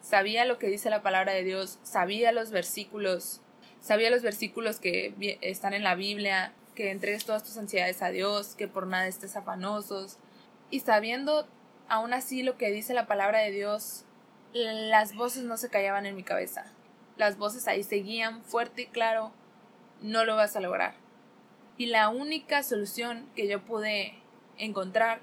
sabía 0.00 0.44
lo 0.44 0.58
que 0.58 0.68
dice 0.68 0.90
la 0.90 1.02
palabra 1.02 1.32
de 1.32 1.44
Dios, 1.44 1.78
sabía 1.82 2.32
los 2.32 2.50
versículos, 2.50 3.40
sabía 3.80 4.10
los 4.10 4.22
versículos 4.22 4.80
que 4.80 5.38
están 5.40 5.74
en 5.74 5.82
la 5.82 5.94
Biblia, 5.94 6.52
que 6.76 6.90
entregues 6.90 7.24
todas 7.24 7.42
tus 7.42 7.56
ansiedades 7.56 8.02
a 8.02 8.10
Dios, 8.10 8.54
que 8.54 8.68
por 8.68 8.86
nada 8.86 9.08
estés 9.08 9.36
afanosos. 9.36 10.18
Y 10.70 10.80
sabiendo 10.80 11.48
aún 11.88 12.12
así 12.12 12.44
lo 12.44 12.56
que 12.56 12.70
dice 12.70 12.94
la 12.94 13.06
palabra 13.06 13.40
de 13.40 13.50
Dios, 13.50 14.04
las 14.52 15.14
voces 15.14 15.42
no 15.42 15.56
se 15.56 15.70
callaban 15.70 16.06
en 16.06 16.14
mi 16.14 16.22
cabeza. 16.22 16.66
Las 17.16 17.38
voces 17.38 17.66
ahí 17.66 17.82
seguían 17.82 18.44
fuerte 18.44 18.82
y 18.82 18.86
claro, 18.86 19.32
no 20.02 20.24
lo 20.24 20.36
vas 20.36 20.54
a 20.54 20.60
lograr. 20.60 20.94
Y 21.78 21.86
la 21.86 22.08
única 22.10 22.62
solución 22.62 23.28
que 23.34 23.48
yo 23.48 23.64
pude 23.64 24.14
encontrar 24.58 25.20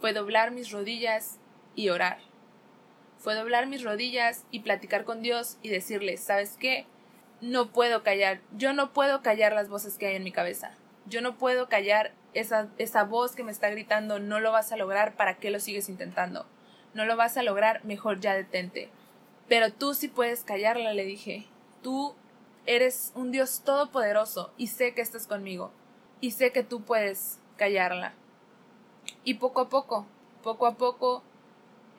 fue 0.00 0.12
doblar 0.12 0.50
mis 0.50 0.70
rodillas 0.70 1.39
y 1.74 1.88
orar. 1.88 2.18
Fue 3.18 3.34
doblar 3.34 3.66
mis 3.66 3.82
rodillas 3.82 4.44
y 4.50 4.60
platicar 4.60 5.04
con 5.04 5.22
Dios 5.22 5.58
y 5.62 5.68
decirle, 5.68 6.16
¿sabes 6.16 6.56
qué? 6.58 6.86
No 7.40 7.70
puedo 7.70 8.02
callar, 8.02 8.40
yo 8.56 8.72
no 8.72 8.92
puedo 8.92 9.22
callar 9.22 9.52
las 9.52 9.68
voces 9.68 9.98
que 9.98 10.06
hay 10.06 10.16
en 10.16 10.24
mi 10.24 10.32
cabeza. 10.32 10.72
Yo 11.06 11.20
no 11.20 11.36
puedo 11.36 11.68
callar 11.68 12.12
esa, 12.34 12.68
esa 12.78 13.04
voz 13.04 13.34
que 13.34 13.44
me 13.44 13.52
está 13.52 13.68
gritando, 13.70 14.18
no 14.20 14.40
lo 14.40 14.52
vas 14.52 14.72
a 14.72 14.76
lograr, 14.76 15.16
¿para 15.16 15.38
qué 15.38 15.50
lo 15.50 15.60
sigues 15.60 15.88
intentando? 15.88 16.46
No 16.94 17.04
lo 17.04 17.16
vas 17.16 17.36
a 17.36 17.42
lograr, 17.42 17.84
mejor 17.84 18.20
ya 18.20 18.34
detente. 18.34 18.90
Pero 19.48 19.72
tú 19.72 19.94
sí 19.94 20.08
puedes 20.08 20.44
callarla, 20.44 20.92
le 20.94 21.04
dije. 21.04 21.46
Tú 21.82 22.14
eres 22.66 23.12
un 23.14 23.32
Dios 23.32 23.62
todopoderoso 23.64 24.52
y 24.56 24.68
sé 24.68 24.94
que 24.94 25.02
estás 25.02 25.26
conmigo. 25.26 25.72
Y 26.20 26.32
sé 26.32 26.52
que 26.52 26.62
tú 26.62 26.82
puedes 26.82 27.38
callarla. 27.56 28.14
Y 29.24 29.34
poco 29.34 29.62
a 29.62 29.68
poco, 29.68 30.06
poco 30.42 30.66
a 30.66 30.76
poco, 30.76 31.22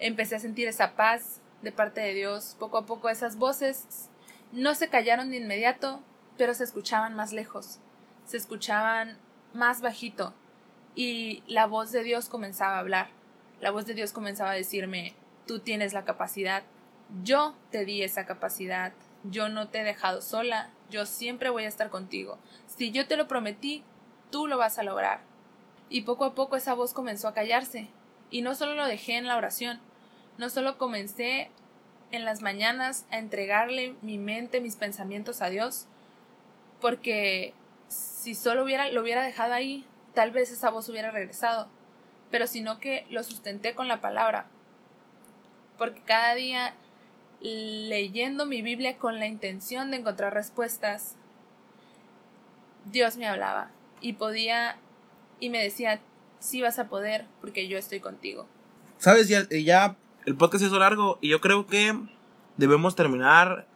empecé 0.02 0.36
a 0.36 0.40
sentir 0.40 0.68
esa 0.68 0.96
paz 0.96 1.40
de 1.62 1.72
parte 1.72 2.02
de 2.02 2.14
Dios. 2.14 2.58
Poco 2.60 2.78
a 2.78 2.86
poco 2.86 3.10
esas 3.10 3.38
voces 3.38 4.10
no 4.52 4.76
se 4.76 4.90
callaron 4.90 5.30
de 5.30 5.38
inmediato, 5.38 6.02
pero 6.38 6.54
se 6.54 6.64
escuchaban 6.64 7.16
más 7.16 7.32
lejos, 7.32 7.80
se 8.26 8.38
escuchaban 8.38 9.18
más 9.54 9.82
bajito 9.82 10.34
y 10.96 11.44
la 11.48 11.68
voz 11.68 11.92
de 11.92 12.04
Dios 12.04 12.28
comenzaba 12.28 12.76
a 12.76 12.80
hablar. 12.80 13.10
La 13.62 13.72
voz 13.72 13.86
de 13.86 13.94
Dios 13.94 14.12
comenzaba 14.12 14.52
a 14.52 14.56
decirme, 14.56 15.16
tú 15.46 15.60
tienes 15.60 15.94
la 15.94 16.04
capacidad, 16.04 16.64
yo 17.24 17.56
te 17.70 17.86
di 17.86 18.04
esa 18.04 18.26
capacidad, 18.26 18.94
yo 19.24 19.50
no 19.50 19.70
te 19.70 19.82
he 19.82 19.84
dejado 19.84 20.22
sola, 20.22 20.72
yo 20.90 21.06
siempre 21.06 21.50
voy 21.50 21.66
a 21.66 21.68
estar 21.68 21.90
contigo. 21.90 22.40
Si 22.66 22.92
yo 22.92 23.08
te 23.08 23.18
lo 23.18 23.28
prometí, 23.28 23.84
tú 24.32 24.48
lo 24.48 24.58
vas 24.58 24.80
a 24.80 24.84
lograr. 24.84 25.22
Y 25.90 26.02
poco 26.02 26.26
a 26.26 26.34
poco 26.34 26.56
esa 26.56 26.74
voz 26.74 26.94
comenzó 26.94 27.28
a 27.28 27.34
callarse. 27.34 27.90
Y 28.32 28.42
no 28.42 28.56
solo 28.56 28.76
lo 28.76 28.88
dejé 28.88 29.18
en 29.18 29.28
la 29.28 29.38
oración, 29.38 29.80
no 30.38 30.50
solo 30.50 30.78
comencé 30.78 31.50
en 32.12 32.26
las 32.26 32.42
mañanas 32.42 33.06
a 33.12 33.20
entregarle 33.20 33.96
mi 34.02 34.18
mente, 34.18 34.62
mis 34.62 34.76
pensamientos 34.76 35.42
a 35.42 35.50
Dios, 35.50 35.88
porque 36.80 37.54
si 37.88 38.36
solo 38.36 38.64
hubiera, 38.64 38.90
lo 38.90 39.02
hubiera 39.02 39.24
dejado 39.24 39.54
ahí, 39.54 39.86
tal 40.14 40.32
vez 40.32 40.52
esa 40.52 40.70
voz 40.70 40.90
hubiera 40.90 41.12
regresado, 41.12 41.70
pero 42.30 42.48
sino 42.48 42.80
que 42.80 43.06
lo 43.10 43.24
sustenté 43.24 43.76
con 43.76 43.88
la 43.88 44.02
palabra, 44.02 44.48
porque 45.78 46.02
cada 46.02 46.36
día 46.36 46.74
leyendo 47.42 48.46
mi 48.46 48.62
Biblia 48.62 48.98
con 48.98 49.20
la 49.20 49.26
intención 49.26 49.92
de 49.92 49.98
encontrar 49.98 50.34
respuestas, 50.34 51.16
Dios 52.86 53.18
me 53.18 53.28
hablaba 53.28 53.72
y 54.00 54.14
podía 54.14 54.78
y 55.40 55.50
me 55.50 55.64
decía, 55.64 56.00
sí 56.40 56.62
vas 56.62 56.78
a 56.78 56.88
poder 56.88 57.26
porque 57.40 57.68
yo 57.68 57.78
estoy 57.78 58.00
contigo. 58.00 58.48
Sabes, 59.00 59.28
ya, 59.28 59.48
ya 59.50 59.96
el 60.26 60.36
podcast 60.36 60.64
es 60.64 60.72
largo 60.72 61.18
y 61.22 61.30
yo 61.30 61.42
creo 61.42 61.66
que 61.66 61.98
debemos 62.58 62.96
terminar, 62.96 63.68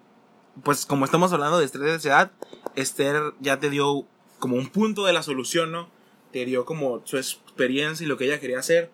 pues 0.63 0.85
como 0.85 1.05
estamos 1.05 1.33
hablando 1.33 1.57
de 1.57 1.65
estrés 1.65 1.85
de 1.85 1.93
ansiedad, 1.93 2.31
Esther 2.75 3.33
ya 3.39 3.59
te 3.59 3.69
dio 3.69 4.05
como 4.39 4.55
un 4.55 4.67
punto 4.67 5.05
de 5.05 5.13
la 5.13 5.23
solución, 5.23 5.71
¿no? 5.71 5.89
Te 6.31 6.45
dio 6.45 6.65
como 6.65 7.01
su 7.05 7.17
experiencia 7.17 8.05
y 8.05 8.07
lo 8.07 8.17
que 8.17 8.25
ella 8.25 8.39
quería 8.39 8.59
hacer, 8.59 8.91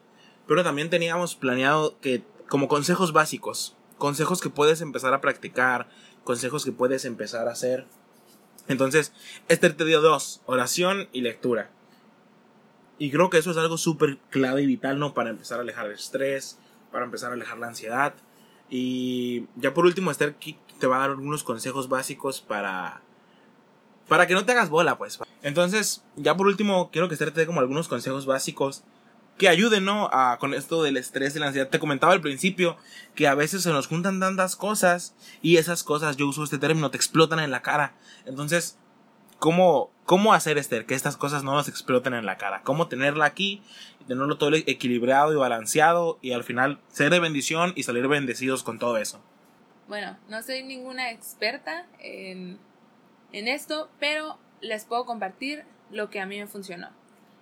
pero 0.47 0.63
también 0.63 0.89
teníamos 0.89 1.35
planeado 1.35 1.99
que 1.99 2.23
como 2.47 2.67
consejos 2.67 3.11
básicos, 3.11 3.75
consejos 3.97 4.41
que 4.41 4.49
puedes 4.49 4.81
empezar 4.81 5.13
a 5.13 5.21
practicar, 5.21 5.89
consejos 6.23 6.63
que 6.63 6.71
puedes 6.71 7.05
empezar 7.05 7.47
a 7.47 7.51
hacer. 7.51 7.85
Entonces, 8.67 9.11
Esther 9.47 9.73
te 9.73 9.85
dio 9.85 10.01
dos, 10.01 10.41
oración 10.45 11.09
y 11.11 11.21
lectura. 11.21 11.69
Y 12.97 13.09
creo 13.09 13.29
que 13.31 13.39
eso 13.39 13.51
es 13.51 13.57
algo 13.57 13.77
súper 13.77 14.19
clave 14.29 14.61
y 14.61 14.67
vital, 14.67 14.99
¿no? 14.99 15.13
Para 15.13 15.31
empezar 15.31 15.57
a 15.57 15.63
alejar 15.63 15.87
el 15.87 15.93
estrés, 15.93 16.59
para 16.91 17.05
empezar 17.05 17.31
a 17.31 17.33
alejar 17.33 17.57
la 17.57 17.67
ansiedad. 17.67 18.13
Y 18.69 19.47
ya 19.55 19.73
por 19.73 19.85
último, 19.85 20.11
Esther 20.11 20.35
te 20.79 20.87
va 20.87 20.97
a 20.97 20.99
dar 20.99 21.09
algunos 21.11 21.43
consejos 21.43 21.89
básicos 21.89 22.41
para. 22.41 23.01
Para 24.07 24.27
que 24.27 24.33
no 24.33 24.45
te 24.45 24.51
hagas 24.51 24.69
bola, 24.69 24.97
pues. 24.97 25.19
Entonces, 25.41 26.03
ya 26.15 26.35
por 26.35 26.47
último, 26.47 26.89
quiero 26.91 27.07
que 27.07 27.15
Esther 27.15 27.31
te 27.31 27.41
dé 27.41 27.45
como 27.45 27.59
algunos 27.59 27.87
consejos 27.87 28.25
básicos 28.25 28.83
que 29.37 29.47
ayuden, 29.47 29.85
¿no? 29.85 30.09
A, 30.11 30.37
con 30.37 30.53
esto 30.53 30.83
del 30.83 30.97
estrés 30.97 31.35
y 31.35 31.39
la 31.39 31.47
ansiedad. 31.47 31.69
Te 31.69 31.79
comentaba 31.79 32.13
al 32.13 32.21
principio 32.21 32.77
que 33.15 33.27
a 33.27 33.35
veces 33.35 33.63
se 33.63 33.71
nos 33.71 33.87
juntan 33.87 34.19
tantas 34.19 34.55
cosas 34.55 35.15
y 35.41 35.57
esas 35.57 35.83
cosas, 35.83 36.17
yo 36.17 36.27
uso 36.27 36.43
este 36.43 36.59
término, 36.59 36.91
te 36.91 36.97
explotan 36.97 37.39
en 37.39 37.51
la 37.51 37.61
cara. 37.61 37.95
Entonces, 38.25 38.77
¿cómo, 39.41 39.89
cómo 40.05 40.35
hacer, 40.35 40.59
Esther, 40.59 40.85
que 40.85 40.93
estas 40.93 41.17
cosas 41.17 41.43
no 41.43 41.53
nos 41.55 41.67
exploten 41.67 42.13
en 42.13 42.27
la 42.27 42.37
cara? 42.37 42.61
¿Cómo 42.61 42.87
tenerla 42.87 43.25
aquí, 43.25 43.63
tenerlo 44.07 44.37
todo 44.37 44.55
equilibrado 44.55 45.33
y 45.33 45.35
balanceado 45.35 46.19
y 46.21 46.33
al 46.33 46.43
final 46.43 46.79
ser 46.89 47.09
de 47.09 47.19
bendición 47.19 47.73
y 47.75 47.81
salir 47.81 48.07
bendecidos 48.07 48.61
con 48.61 48.77
todo 48.77 48.97
eso? 48.97 49.19
Bueno, 49.87 50.15
no 50.29 50.43
soy 50.43 50.61
ninguna 50.61 51.09
experta 51.09 51.87
en, 51.97 52.59
en 53.33 53.47
esto, 53.47 53.89
pero 53.99 54.37
les 54.61 54.85
puedo 54.85 55.05
compartir 55.05 55.65
lo 55.89 56.11
que 56.11 56.21
a 56.21 56.27
mí 56.27 56.39
me 56.39 56.45
funcionó. 56.45 56.91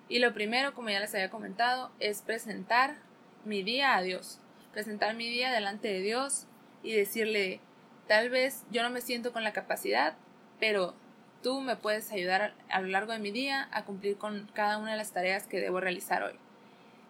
Y 0.08 0.20
lo 0.20 0.34
primero, 0.34 0.74
como 0.74 0.90
ya 0.90 1.02
les 1.02 1.14
había 1.14 1.30
comentado, 1.30 1.92
es 2.00 2.22
presentar 2.22 2.96
mi 3.44 3.62
día 3.62 3.98
a 3.98 4.02
Dios. 4.02 4.40
Presentar 4.72 5.16
mi 5.16 5.30
día 5.30 5.52
delante 5.52 5.90
de 5.90 6.00
Dios 6.00 6.48
y 6.82 6.94
decirle, 6.94 7.60
tal 8.08 8.30
vez 8.30 8.64
yo 8.72 8.84
no 8.84 8.90
me 8.90 9.02
siento 9.02 9.34
con 9.34 9.44
la 9.44 9.52
capacidad, 9.52 10.16
pero 10.62 10.96
tú 11.42 11.62
me 11.62 11.76
puedes 11.76 12.12
ayudar 12.12 12.54
a 12.70 12.82
lo 12.82 12.88
largo 12.88 13.14
de 13.14 13.20
mi 13.20 13.32
día 13.32 13.68
a 13.72 13.86
cumplir 13.86 14.18
con 14.18 14.50
cada 14.54 14.78
una 14.78 14.92
de 14.92 14.98
las 14.98 15.12
tareas 15.12 15.48
que 15.48 15.60
debo 15.60 15.80
realizar 15.80 16.24
hoy. 16.24 16.34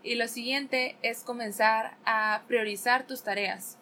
Y 0.03 0.15
lo 0.15 0.27
siguiente 0.27 0.95
es 1.01 1.23
comenzar 1.23 1.97
a 2.05 2.43
priorizar 2.47 3.05
tus 3.05 3.23
tareas. 3.23 3.77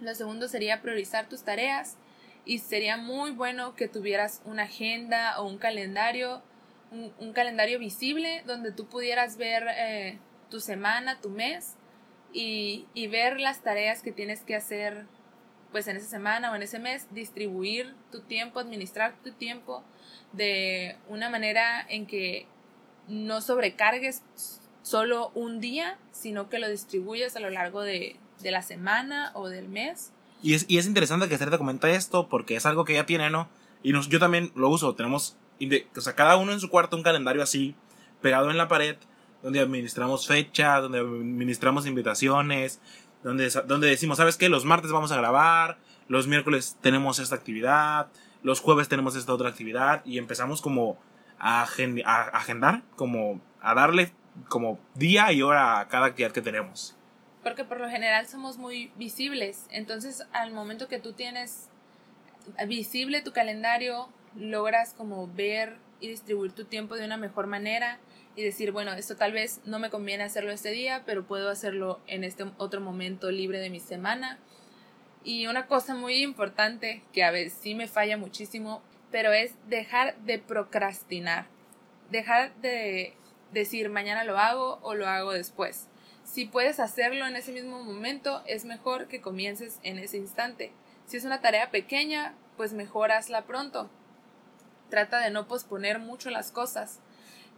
Lo 0.00 0.14
segundo 0.14 0.48
sería 0.48 0.80
priorizar 0.80 1.28
tus 1.28 1.42
tareas 1.42 1.96
y 2.44 2.58
sería 2.58 2.96
muy 2.96 3.32
bueno 3.32 3.74
que 3.74 3.88
tuvieras 3.88 4.40
una 4.44 4.62
agenda 4.64 5.38
o 5.40 5.46
un 5.46 5.58
calendario 5.58 6.42
un, 6.90 7.32
calendario 7.32 7.78
visible 7.78 8.42
donde 8.46 8.72
tú 8.72 8.86
pudieras 8.86 9.36
ver 9.36 9.66
eh, 9.76 10.18
tu 10.50 10.60
semana, 10.60 11.20
tu 11.20 11.28
mes 11.30 11.74
y, 12.32 12.86
y, 12.94 13.06
ver 13.08 13.40
las 13.40 13.62
tareas 13.62 14.02
que 14.02 14.12
tienes 14.12 14.40
que 14.42 14.56
hacer 14.56 15.06
pues 15.72 15.88
en 15.88 15.96
esa 15.96 16.08
semana 16.08 16.50
o 16.52 16.56
en 16.56 16.62
ese 16.62 16.78
mes, 16.78 17.06
distribuir 17.10 17.94
tu 18.10 18.20
tiempo, 18.20 18.60
administrar 18.60 19.14
tu 19.22 19.32
tiempo 19.32 19.84
de 20.32 20.96
una 21.08 21.30
manera 21.30 21.84
en 21.88 22.06
que 22.06 22.46
no 23.08 23.40
sobrecargues 23.40 24.22
solo 24.82 25.30
un 25.34 25.60
día, 25.60 25.98
sino 26.12 26.48
que 26.48 26.58
lo 26.58 26.68
distribuyas 26.68 27.36
a 27.36 27.40
lo 27.40 27.50
largo 27.50 27.82
de, 27.82 28.16
de 28.40 28.50
la 28.50 28.62
semana 28.62 29.32
o 29.34 29.48
del 29.48 29.68
mes. 29.68 30.12
Y 30.42 30.54
es, 30.54 30.66
y 30.68 30.78
es 30.78 30.86
interesante 30.86 31.28
que 31.28 31.38
se 31.38 31.46
te 31.46 31.58
comenta 31.58 31.90
esto 31.90 32.28
porque 32.28 32.56
es 32.56 32.66
algo 32.66 32.84
que 32.84 32.94
ya 32.94 33.06
tiene, 33.06 33.30
¿no? 33.30 33.48
Y 33.82 33.92
nos, 33.92 34.08
yo 34.08 34.18
también 34.18 34.52
lo 34.54 34.68
uso. 34.68 34.94
Tenemos 34.94 35.36
o 35.96 36.00
sea, 36.00 36.14
cada 36.14 36.36
uno 36.36 36.52
en 36.52 36.60
su 36.60 36.70
cuarto 36.70 36.96
un 36.96 37.02
calendario 37.02 37.42
así, 37.42 37.74
pegado 38.20 38.50
en 38.50 38.56
la 38.56 38.68
pared, 38.68 38.96
donde 39.42 39.60
administramos 39.60 40.26
fecha, 40.26 40.80
donde 40.80 40.98
administramos 40.98 41.86
invitaciones, 41.86 42.80
donde, 43.22 43.50
donde 43.66 43.88
decimos, 43.88 44.18
¿sabes 44.18 44.36
qué? 44.36 44.48
Los 44.48 44.64
martes 44.64 44.92
vamos 44.92 45.12
a 45.12 45.16
grabar, 45.16 45.78
los 46.08 46.26
miércoles 46.26 46.76
tenemos 46.80 47.18
esta 47.18 47.34
actividad, 47.34 48.08
los 48.42 48.60
jueves 48.60 48.88
tenemos 48.88 49.16
esta 49.16 49.32
otra 49.32 49.48
actividad, 49.48 50.04
y 50.04 50.18
empezamos 50.18 50.60
como 50.60 50.98
a, 51.38 51.62
a 51.62 52.20
agendar, 52.32 52.82
como 52.96 53.40
a 53.60 53.74
darle 53.74 54.12
como 54.48 54.78
día 54.94 55.32
y 55.32 55.42
hora 55.42 55.80
a 55.80 55.88
cada 55.88 56.06
actividad 56.06 56.32
que 56.32 56.42
tenemos. 56.42 56.94
Porque 57.42 57.64
por 57.64 57.80
lo 57.80 57.88
general 57.88 58.26
somos 58.26 58.58
muy 58.58 58.92
visibles, 58.96 59.66
entonces 59.70 60.24
al 60.32 60.52
momento 60.52 60.88
que 60.88 60.98
tú 60.98 61.12
tienes 61.12 61.68
visible 62.66 63.20
tu 63.22 63.32
calendario, 63.32 64.08
logras 64.36 64.94
como 64.94 65.26
ver 65.26 65.76
y 66.00 66.08
distribuir 66.08 66.52
tu 66.52 66.64
tiempo 66.64 66.94
de 66.96 67.04
una 67.04 67.16
mejor 67.16 67.46
manera 67.46 67.98
y 68.38 68.44
decir, 68.44 68.70
bueno, 68.70 68.92
esto 68.92 69.16
tal 69.16 69.32
vez 69.32 69.60
no 69.64 69.80
me 69.80 69.90
conviene 69.90 70.22
hacerlo 70.22 70.52
este 70.52 70.70
día, 70.70 71.02
pero 71.04 71.26
puedo 71.26 71.50
hacerlo 71.50 71.98
en 72.06 72.22
este 72.22 72.44
otro 72.56 72.80
momento 72.80 73.32
libre 73.32 73.58
de 73.58 73.68
mi 73.68 73.80
semana. 73.80 74.38
Y 75.24 75.48
una 75.48 75.66
cosa 75.66 75.96
muy 75.96 76.22
importante 76.22 77.02
que 77.12 77.24
a 77.24 77.32
veces 77.32 77.58
sí 77.60 77.74
me 77.74 77.88
falla 77.88 78.16
muchísimo, 78.16 78.80
pero 79.10 79.32
es 79.32 79.54
dejar 79.68 80.16
de 80.18 80.38
procrastinar. 80.38 81.46
Dejar 82.12 82.54
de 82.60 83.16
decir 83.52 83.88
mañana 83.88 84.22
lo 84.22 84.38
hago 84.38 84.78
o 84.82 84.94
lo 84.94 85.08
hago 85.08 85.32
después. 85.32 85.88
Si 86.22 86.44
puedes 86.44 86.78
hacerlo 86.78 87.26
en 87.26 87.34
ese 87.34 87.50
mismo 87.50 87.82
momento, 87.82 88.44
es 88.46 88.64
mejor 88.64 89.08
que 89.08 89.20
comiences 89.20 89.80
en 89.82 89.98
ese 89.98 90.16
instante. 90.16 90.70
Si 91.06 91.16
es 91.16 91.24
una 91.24 91.40
tarea 91.40 91.72
pequeña, 91.72 92.36
pues 92.56 92.72
mejor 92.72 93.10
hazla 93.10 93.46
pronto 93.46 93.90
trata 94.88 95.20
de 95.20 95.30
no 95.30 95.46
posponer 95.46 95.98
mucho 95.98 96.30
las 96.30 96.50
cosas. 96.50 97.00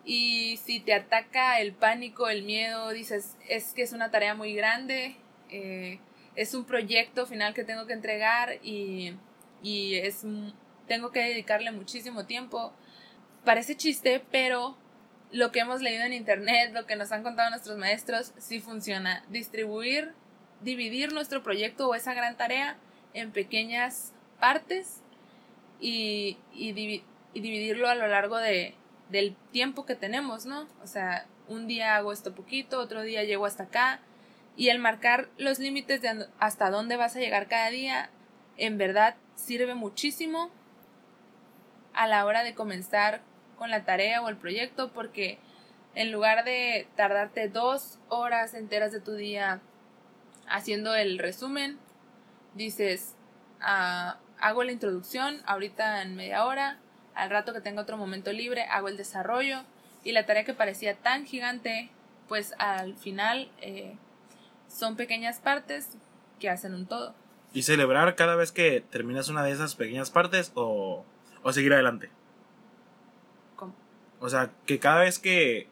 Y 0.05 0.57
si 0.59 0.81
te 0.81 0.95
ataca 0.95 1.61
el 1.61 1.73
pánico, 1.73 2.29
el 2.29 2.43
miedo, 2.43 2.91
dices, 2.91 3.37
es 3.49 3.73
que 3.73 3.83
es 3.83 3.93
una 3.93 4.11
tarea 4.11 4.35
muy 4.35 4.55
grande, 4.55 5.17
eh, 5.51 5.99
es 6.37 6.55
un 6.55 6.65
proyecto 6.65 7.27
final 7.27 7.55
que 7.55 7.65
tengo 7.65 7.87
que 7.87 7.93
entregar 7.93 8.59
y, 8.63 9.15
y 9.63 9.97
es, 9.97 10.25
tengo 10.89 11.11
que 11.11 11.21
dedicarle 11.21 11.71
muchísimo 11.71 12.27
tiempo. 12.27 12.73
Parece 13.45 13.77
chiste, 13.77 14.23
pero 14.31 14.77
lo 15.33 15.53
que 15.53 15.61
hemos 15.61 15.83
leído 15.83 16.05
en 16.05 16.13
internet, 16.13 16.73
lo 16.73 16.87
que 16.87 16.97
nos 16.97 17.13
han 17.13 17.23
contado 17.23 17.51
nuestros 17.51 17.77
maestros, 17.77 18.33
sí 18.39 18.61
funciona. 18.61 19.25
Distribuir, 19.29 20.13
dividir 20.61 21.13
nuestro 21.13 21.43
proyecto 21.43 21.89
o 21.89 21.95
esa 21.95 22.15
gran 22.15 22.37
tarea 22.37 22.79
en 23.13 23.33
pequeñas 23.33 24.13
partes 24.39 25.03
y, 25.81 26.39
y 26.53 27.03
y 27.33 27.41
dividirlo 27.41 27.89
a 27.89 27.95
lo 27.95 28.09
largo 28.09 28.39
de, 28.39 28.75
del 29.11 29.37
tiempo 29.53 29.87
que 29.87 29.95
tenemos, 29.95 30.47
¿no? 30.47 30.67
O 30.83 30.87
sea, 30.87 31.27
un 31.49 31.67
día 31.67 31.97
hago 31.97 32.13
esto 32.13 32.35
poquito, 32.35 32.79
otro 32.79 33.03
día 33.03 33.25
llego 33.25 33.47
hasta 33.47 33.65
acá. 33.65 34.01
Y 34.57 34.69
el 34.69 34.79
marcar 34.79 35.29
los 35.39 35.59
límites 35.59 36.03
de 36.03 36.27
hasta 36.39 36.71
dónde 36.71 36.97
vas 36.97 37.17
a 37.17 37.21
llegar 37.21 37.49
cada 37.49 37.71
día, 37.71 38.11
en 38.57 38.79
verdad 38.79 39.17
sirve 39.35 39.75
muchísimo 39.75 40.51
a 41.95 42.07
la 42.07 42.25
hora 42.25 42.45
de 42.45 42.55
comenzar 42.55 43.23
con 43.57 43.71
la 43.71 43.85
tarea 43.85 44.23
o 44.23 44.29
el 44.29 44.37
proyecto, 44.37 44.93
porque 44.93 45.39
en 45.95 46.13
lugar 46.13 46.45
de 46.45 46.87
tardarte 46.97 47.49
dos 47.49 47.99
horas 48.09 48.55
enteras 48.55 48.93
de 48.93 49.01
tu 49.01 49.15
día 49.15 49.61
haciendo 50.49 50.95
el 50.95 51.19
resumen, 51.19 51.79
dices, 52.55 53.17
ah, 53.61 54.19
hago 54.41 54.65
la 54.65 54.73
introducción 54.73 55.43
ahorita 55.47 56.03
en 56.03 56.17
media 56.17 56.45
hora, 56.45 56.79
al 57.21 57.29
rato 57.29 57.53
que 57.53 57.61
tenga 57.61 57.83
otro 57.83 57.99
momento 57.99 58.33
libre, 58.33 58.63
hago 58.63 58.89
el 58.89 58.97
desarrollo 58.97 59.63
y 60.05 60.13
la 60.13 60.25
tarea 60.25 60.45
que 60.45 60.55
parecía 60.55 60.97
tan 60.97 61.27
gigante, 61.27 61.91
pues 62.29 62.55
al 62.59 62.97
final 62.97 63.51
eh, 63.61 63.95
son 64.69 64.97
pequeñas 64.97 65.39
partes 65.39 65.91
que 66.39 66.49
hacen 66.49 66.73
un 66.73 66.87
todo. 66.87 67.15
¿Y 67.53 67.63
celebrar 67.63 68.17
cada 68.17 68.37
vez 68.37 68.53
que 68.53 68.83
terminas 68.91 69.29
una 69.29 69.45
de 69.45 69.51
esas 69.51 69.75
pequeñas 69.75 70.11
partes 70.11 70.51
o, 70.55 71.05
o 71.43 71.53
seguir 71.53 71.75
adelante? 71.75 72.09
¿Cómo? 73.55 73.75
O 74.19 74.31
sea, 74.31 74.51
que 74.65 74.79
cada 74.79 75.01
vez 75.01 75.19
que 75.19 75.69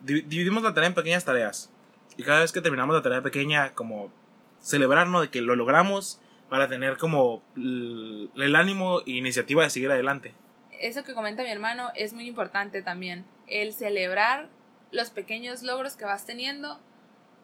dividimos 0.00 0.62
la 0.62 0.74
tarea 0.74 0.88
en 0.88 0.94
pequeñas 0.94 1.24
tareas 1.24 1.70
y 2.18 2.24
cada 2.24 2.40
vez 2.40 2.52
que 2.52 2.60
terminamos 2.60 2.94
la 2.94 3.00
tarea 3.00 3.22
pequeña, 3.22 3.72
como 3.72 4.12
celebrarnos 4.60 5.22
de 5.22 5.30
que 5.30 5.40
lo 5.40 5.56
logramos 5.56 6.20
para 6.50 6.68
tener 6.68 6.98
como 6.98 7.42
el 7.56 8.54
ánimo 8.54 9.00
e 9.06 9.12
iniciativa 9.12 9.62
de 9.62 9.70
seguir 9.70 9.90
adelante 9.90 10.34
eso 10.80 11.04
que 11.04 11.14
comenta 11.14 11.42
mi 11.42 11.50
hermano 11.50 11.90
es 11.94 12.12
muy 12.12 12.26
importante 12.26 12.82
también. 12.82 13.24
El 13.46 13.72
celebrar 13.74 14.48
los 14.90 15.10
pequeños 15.10 15.62
logros 15.62 15.96
que 15.96 16.04
vas 16.04 16.24
teniendo 16.24 16.80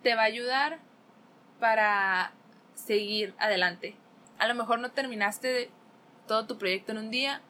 te 0.02 0.14
va 0.14 0.22
a 0.22 0.26
ayudar 0.26 0.78
para 1.60 2.32
seguir 2.74 3.34
adelante. 3.38 3.94
A 4.38 4.48
lo 4.48 4.54
mejor 4.54 4.78
no 4.78 4.90
terminaste 4.90 5.70
todo 6.26 6.46
tu 6.46 6.58
proyecto 6.58 6.92
en 6.92 6.98
un 6.98 7.10
día, 7.10 7.40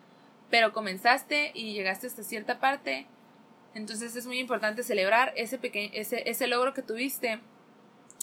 pero 0.50 0.72
comenzaste 0.72 1.52
y 1.54 1.72
llegaste 1.72 2.08
hasta 2.08 2.22
cierta 2.22 2.58
parte. 2.58 3.06
Entonces 3.74 4.16
es 4.16 4.26
muy 4.26 4.38
importante 4.38 4.82
celebrar 4.82 5.32
ese, 5.36 5.60
ese, 5.62 6.28
ese 6.28 6.46
logro 6.46 6.74
que 6.74 6.82
tuviste 6.82 7.40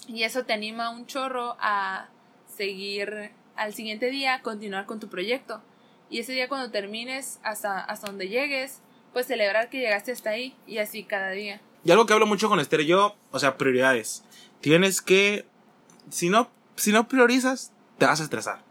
y 0.07 0.23
eso 0.23 0.45
te 0.45 0.53
anima 0.53 0.89
un 0.89 1.05
chorro 1.05 1.55
a 1.59 2.09
seguir 2.47 3.31
al 3.55 3.73
siguiente 3.73 4.09
día, 4.09 4.41
continuar 4.41 4.85
con 4.85 4.99
tu 4.99 5.07
proyecto 5.07 5.61
y 6.13 6.19
ese 6.19 6.33
día 6.33 6.47
cuando 6.47 6.69
termines 6.69 7.39
hasta, 7.41 7.79
hasta 7.79 8.05
donde 8.05 8.29
llegues, 8.29 8.81
pues 9.13 9.25
celebrar 9.25 9.71
que 9.71 9.79
llegaste 9.79 10.11
hasta 10.11 10.29
ahí 10.29 10.55
y 10.67 10.77
así 10.77 11.03
cada 11.03 11.31
día. 11.31 11.59
Y 11.83 11.89
algo 11.89 12.05
que 12.05 12.13
hablo 12.13 12.27
mucho 12.27 12.49
con 12.49 12.59
Esther 12.59 12.81
y 12.81 12.85
yo, 12.85 13.15
o 13.31 13.39
sea, 13.39 13.57
prioridades. 13.57 14.23
Tienes 14.61 15.01
que, 15.01 15.47
si 16.11 16.29
no, 16.29 16.51
si 16.75 16.91
no 16.91 17.07
priorizas, 17.07 17.73
te 17.97 18.05
vas 18.05 18.21
a 18.21 18.25
estresar. 18.25 18.63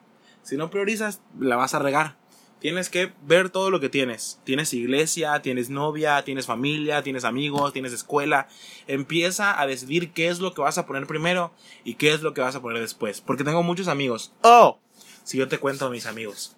Si 0.45 0.57
no 0.57 0.71
priorizas, 0.71 1.21
la 1.37 1.57
vas 1.57 1.75
a 1.75 1.81
regar. 1.81 2.17
Tienes 2.61 2.89
que 2.89 3.13
ver 3.25 3.51
todo 3.51 3.73
lo 3.73 3.81
que 3.81 3.89
tienes. 3.89 4.39
Tienes 4.45 4.73
iglesia, 4.73 5.43
tienes 5.43 5.69
novia, 5.69 6.23
tienes 6.23 6.47
familia, 6.47 7.03
tienes 7.03 7.25
amigos, 7.25 7.73
tienes 7.73 7.93
escuela. 7.93 8.47
Empieza 8.87 9.61
a 9.61 9.67
decidir 9.67 10.13
qué 10.13 10.29
es 10.29 10.39
lo 10.39 10.55
que 10.55 10.63
vas 10.63 10.79
a 10.79 10.87
poner 10.87 11.09
primero 11.09 11.53
y 11.83 11.95
qué 11.95 12.13
es 12.13 12.23
lo 12.23 12.35
que 12.35 12.41
vas 12.41 12.55
a 12.55 12.63
poner 12.63 12.81
después. 12.81 13.21
Porque 13.21 13.43
tengo 13.43 13.65
muchos 13.65 13.89
amigos. 13.89 14.33
Oh, 14.43 14.79
si 15.25 15.39
yo 15.39 15.49
te 15.49 15.59
cuento 15.59 15.87
a 15.87 15.91
mis 15.91 16.07
amigos 16.07 16.57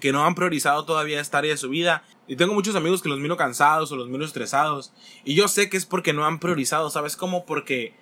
que 0.00 0.12
no 0.12 0.24
han 0.24 0.34
priorizado 0.34 0.84
todavía 0.84 1.20
esta 1.20 1.38
área 1.38 1.52
de 1.52 1.56
su 1.56 1.68
vida. 1.68 2.02
Y 2.26 2.36
tengo 2.36 2.54
muchos 2.54 2.76
amigos 2.76 3.02
que 3.02 3.08
los 3.08 3.18
miro 3.18 3.36
cansados 3.36 3.92
o 3.92 3.96
los 3.96 4.08
miro 4.08 4.24
estresados. 4.24 4.92
Y 5.24 5.34
yo 5.34 5.48
sé 5.48 5.68
que 5.68 5.76
es 5.76 5.86
porque 5.86 6.12
no 6.12 6.26
han 6.26 6.38
priorizado, 6.38 6.90
¿sabes 6.90 7.16
cómo? 7.16 7.46
Porque 7.46 7.94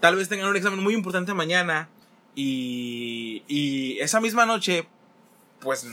tal 0.00 0.16
vez 0.16 0.28
tengan 0.28 0.48
un 0.48 0.56
examen 0.56 0.82
muy 0.82 0.94
importante 0.94 1.34
mañana 1.34 1.88
y, 2.34 3.42
y 3.48 3.98
esa 4.00 4.20
misma 4.20 4.46
noche, 4.46 4.86
pues 5.60 5.86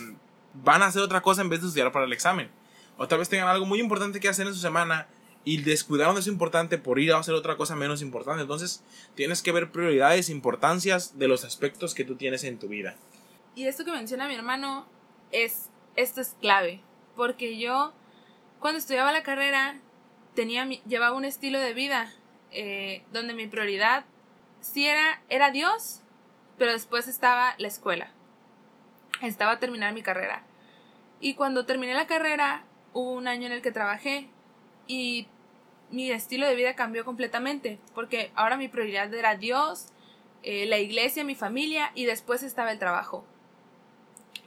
van 0.53 0.83
a 0.83 0.87
hacer 0.87 1.01
otra 1.01 1.21
cosa 1.21 1.41
en 1.41 1.49
vez 1.49 1.61
de 1.61 1.67
estudiar 1.67 1.91
para 1.91 2.05
el 2.05 2.13
examen. 2.13 2.49
O 2.97 3.07
tal 3.07 3.19
vez 3.19 3.29
tengan 3.29 3.47
algo 3.47 3.65
muy 3.65 3.79
importante 3.79 4.19
que 4.19 4.29
hacer 4.29 4.47
en 4.47 4.53
su 4.53 4.59
semana 4.59 5.07
y 5.43 5.57
descuidaron 5.61 6.15
de 6.15 6.21
eso 6.21 6.31
importante 6.31 6.77
por 6.77 6.99
ir 6.99 7.13
a 7.13 7.19
hacer 7.19 7.35
otra 7.35 7.55
cosa 7.55 7.75
menos 7.75 8.01
importante. 8.01 8.41
Entonces 8.41 8.83
tienes 9.15 9.41
que 9.41 9.51
ver 9.51 9.71
prioridades, 9.71 10.29
importancias 10.29 11.17
de 11.19 11.27
los 11.27 11.45
aspectos 11.45 11.93
que 11.93 12.03
tú 12.03 12.15
tienes 12.15 12.43
en 12.43 12.57
tu 12.57 12.67
vida. 12.67 12.95
Y 13.55 13.67
esto 13.67 13.85
que 13.85 13.91
menciona 13.91 14.27
mi 14.27 14.35
hermano 14.35 14.85
es, 15.31 15.69
esto 15.95 16.21
es 16.21 16.35
clave, 16.41 16.81
porque 17.15 17.57
yo 17.57 17.93
cuando 18.59 18.79
estudiaba 18.79 19.11
la 19.11 19.23
carrera 19.23 19.79
tenía, 20.33 20.65
llevaba 20.65 21.15
un 21.15 21.25
estilo 21.25 21.59
de 21.59 21.73
vida 21.73 22.11
eh, 22.51 23.03
donde 23.11 23.33
mi 23.33 23.47
prioridad 23.47 24.05
sí 24.61 24.87
era, 24.87 25.21
era 25.29 25.51
Dios, 25.51 26.01
pero 26.57 26.71
después 26.71 27.07
estaba 27.07 27.55
la 27.57 27.67
escuela. 27.67 28.11
Estaba 29.21 29.59
terminar 29.59 29.93
mi 29.93 30.01
carrera. 30.01 30.43
Y 31.19 31.35
cuando 31.35 31.65
terminé 31.65 31.93
la 31.93 32.07
carrera, 32.07 32.63
hubo 32.93 33.11
un 33.11 33.27
año 33.27 33.45
en 33.45 33.51
el 33.51 33.61
que 33.61 33.71
trabajé 33.71 34.29
y 34.87 35.27
mi 35.91 36.11
estilo 36.11 36.47
de 36.47 36.55
vida 36.55 36.75
cambió 36.75 37.05
completamente, 37.05 37.79
porque 37.93 38.31
ahora 38.35 38.57
mi 38.57 38.67
prioridad 38.67 39.13
era 39.13 39.35
Dios, 39.35 39.87
eh, 40.43 40.65
la 40.65 40.79
iglesia, 40.79 41.23
mi 41.23 41.35
familia 41.35 41.91
y 41.95 42.05
después 42.05 42.43
estaba 42.43 42.71
el 42.71 42.79
trabajo. 42.79 43.25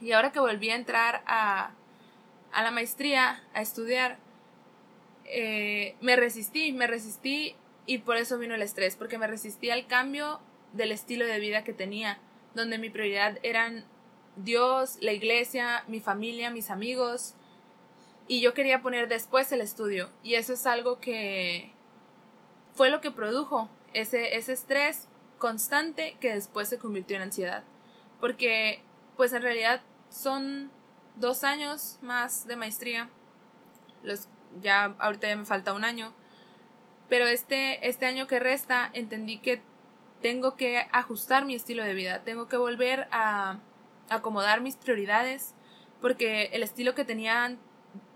Y 0.01 0.11
ahora 0.13 0.31
que 0.31 0.39
volví 0.39 0.69
a 0.69 0.75
entrar 0.75 1.23
a, 1.25 1.71
a 2.51 2.63
la 2.63 2.71
maestría, 2.71 3.43
a 3.53 3.61
estudiar, 3.61 4.17
eh, 5.25 5.95
me 6.01 6.15
resistí, 6.15 6.71
me 6.71 6.87
resistí 6.87 7.55
y 7.85 7.99
por 7.99 8.17
eso 8.17 8.37
vino 8.37 8.55
el 8.55 8.61
estrés, 8.61 8.95
porque 8.95 9.17
me 9.17 9.27
resistí 9.27 9.69
al 9.69 9.87
cambio 9.87 10.39
del 10.73 10.91
estilo 10.91 11.25
de 11.25 11.39
vida 11.39 11.63
que 11.63 11.73
tenía, 11.73 12.19
donde 12.55 12.77
mi 12.77 12.89
prioridad 12.89 13.37
eran 13.43 13.85
Dios, 14.35 14.97
la 15.01 15.11
iglesia, 15.11 15.83
mi 15.87 15.99
familia, 15.99 16.49
mis 16.49 16.69
amigos, 16.69 17.35
y 18.27 18.41
yo 18.41 18.53
quería 18.53 18.81
poner 18.81 19.07
después 19.07 19.51
el 19.51 19.61
estudio, 19.61 20.09
y 20.23 20.35
eso 20.35 20.53
es 20.53 20.65
algo 20.65 20.99
que 20.99 21.71
fue 22.73 22.89
lo 22.89 23.01
que 23.01 23.11
produjo 23.11 23.69
ese, 23.93 24.37
ese 24.37 24.53
estrés 24.53 25.07
constante 25.37 26.15
que 26.19 26.33
después 26.33 26.69
se 26.69 26.77
convirtió 26.77 27.15
en 27.15 27.23
ansiedad, 27.23 27.63
porque 28.19 28.81
pues 29.19 29.33
en 29.33 29.41
realidad 29.41 29.81
son 30.09 30.71
dos 31.17 31.43
años 31.43 31.99
más 32.01 32.47
de 32.47 32.55
maestría, 32.55 33.09
los, 34.01 34.29
ya 34.61 34.95
ahorita 34.97 35.27
ya 35.27 35.35
me 35.35 35.43
falta 35.43 35.73
un 35.73 35.83
año, 35.83 36.13
pero 37.09 37.27
este, 37.27 37.85
este 37.89 38.05
año 38.05 38.27
que 38.27 38.39
resta 38.39 38.89
entendí 38.93 39.39
que 39.39 39.61
tengo 40.21 40.55
que 40.55 40.87
ajustar 40.93 41.43
mi 41.43 41.53
estilo 41.53 41.83
de 41.83 41.95
vida, 41.95 42.23
tengo 42.23 42.47
que 42.47 42.55
volver 42.55 43.09
a 43.11 43.59
acomodar 44.07 44.61
mis 44.61 44.77
prioridades, 44.77 45.53
porque 45.99 46.51
el 46.53 46.63
estilo 46.63 46.95
que 46.95 47.05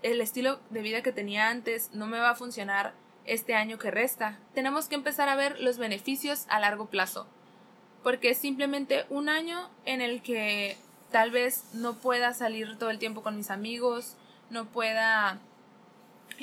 el 0.02 0.20
estilo 0.22 0.58
de 0.70 0.80
vida 0.80 1.02
que 1.02 1.12
tenía 1.12 1.50
antes 1.50 1.90
no 1.92 2.06
me 2.06 2.18
va 2.18 2.30
a 2.30 2.34
funcionar 2.34 2.94
este 3.26 3.54
año 3.54 3.76
que 3.76 3.90
resta. 3.90 4.38
Tenemos 4.54 4.88
que 4.88 4.94
empezar 4.94 5.28
a 5.28 5.36
ver 5.36 5.60
los 5.60 5.76
beneficios 5.76 6.46
a 6.48 6.60
largo 6.60 6.86
plazo, 6.86 7.26
porque 8.02 8.30
es 8.30 8.38
simplemente 8.38 9.04
un 9.10 9.28
año 9.28 9.68
en 9.84 10.00
el 10.00 10.22
que 10.22 10.78
tal 11.14 11.30
vez 11.30 11.62
no 11.72 11.94
pueda 11.94 12.34
salir 12.34 12.76
todo 12.76 12.90
el 12.90 12.98
tiempo 12.98 13.22
con 13.22 13.36
mis 13.36 13.52
amigos, 13.52 14.16
no 14.50 14.64
pueda 14.64 15.38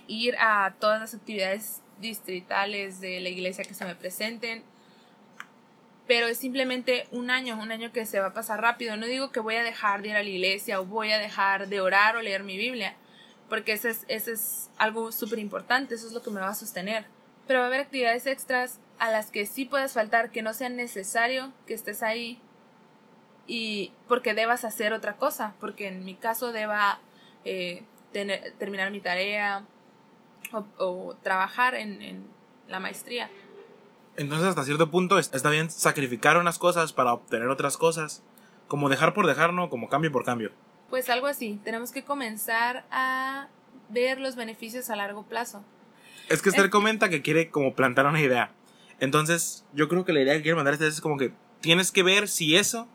ir 0.08 0.38
a 0.40 0.76
todas 0.80 1.02
las 1.02 1.14
actividades 1.14 1.82
distritales 2.00 3.02
de 3.02 3.20
la 3.20 3.28
iglesia 3.28 3.66
que 3.66 3.74
se 3.74 3.84
me 3.84 3.96
presenten. 3.96 4.64
Pero 6.08 6.28
es 6.28 6.38
simplemente 6.38 7.06
un 7.12 7.32
año, 7.32 7.60
un 7.62 7.70
año 7.70 7.92
que 7.92 8.06
se 8.06 8.22
va 8.22 8.28
a 8.28 8.34
pasar 8.34 8.62
rápido. 8.62 8.96
No 8.96 9.08
digo 9.08 9.34
que 9.34 9.42
voy 9.42 9.56
a 9.56 9.64
dejar 9.64 10.04
de 10.04 10.08
ir 10.08 10.16
a 10.16 10.24
la 10.24 10.30
iglesia 10.30 10.80
o 10.80 10.86
voy 10.86 11.12
a 11.12 11.20
dejar 11.20 11.68
de 11.68 11.82
orar 11.82 12.16
o 12.16 12.22
leer 12.22 12.44
mi 12.44 12.56
Biblia, 12.56 12.96
porque 13.50 13.74
eso 13.74 13.90
es, 13.90 14.06
es 14.08 14.70
algo 14.78 15.12
súper 15.12 15.40
importante, 15.40 15.96
eso 15.96 16.08
es 16.08 16.14
lo 16.14 16.22
que 16.22 16.32
me 16.32 16.40
va 16.40 16.48
a 16.48 16.56
sostener. 16.56 17.08
Pero 17.46 17.60
va 17.60 17.66
a 17.66 17.68
haber 17.68 17.82
actividades 17.82 18.26
extras 18.26 18.80
a 19.00 19.12
las 19.12 19.32
que 19.32 19.46
sí 19.46 19.66
puedes 19.66 19.92
faltar, 19.92 20.32
que 20.32 20.42
no 20.42 20.54
sea 20.54 20.70
necesario 20.70 21.52
que 21.68 21.74
estés 21.74 22.04
ahí 22.04 22.40
y 23.52 23.92
porque 24.08 24.34
debas 24.34 24.64
hacer 24.64 24.94
otra 24.94 25.18
cosa, 25.18 25.56
porque 25.60 25.90
en 25.90 26.06
mi 26.06 26.16
caso 26.16 26.54
deba 26.54 27.02
eh, 27.44 27.84
tener, 28.14 28.54
terminar 28.58 28.92
mi 28.92 29.02
tarea, 29.02 29.66
o, 30.78 31.18
trabajar 31.22 31.76
en, 31.76 32.24
la 32.70 32.80
maestría. 32.80 33.30
Entonces 34.16 34.48
hasta 34.48 34.64
cierto 34.64 34.90
punto 34.90 35.20
está 35.20 35.50
bien 35.50 35.70
sacrificar 35.70 36.38
unas 36.38 36.60
cosas 36.60 36.94
para 36.94 37.12
obtener 37.12 37.50
otras 37.50 37.76
cosas, 37.76 38.24
como 38.70 38.88
dejar 38.88 39.14
por 39.14 39.28
dejar, 39.28 39.52
¿no? 39.52 39.70
Como 39.70 39.90
cambio 39.90 40.14
por 40.14 40.24
cambio. 40.24 40.54
Pues 40.90 41.10
algo 41.10 41.28
así, 41.28 41.60
tenemos 41.66 41.92
que 41.92 42.06
comenzar 42.06 42.86
a 42.90 43.50
ver 43.90 44.22
los 44.22 44.38
beneficios 44.38 44.90
a 44.90 44.96
largo 44.96 45.24
plazo. 45.24 45.62
Es 46.30 46.42
que 46.42 46.48
Esther 46.48 46.70
comenta 46.70 47.10
que 47.10 47.22
quiere 47.22 47.50
como 47.50 47.76
plantar 47.76 48.06
una 48.06 48.22
idea. 48.22 48.54
Entonces 49.02 49.66
yo 49.74 49.90
creo 49.90 50.06
que 50.06 50.14
la 50.14 50.22
idea 50.22 50.36
que 50.36 50.42
quiere 50.42 50.56
mandar 50.56 50.82
es 50.82 51.02
como 51.02 51.18
que 51.18 51.34
tienes 51.60 51.92
que 51.92 52.04
ver 52.04 52.30
si 52.30 52.56
eso 52.56 52.88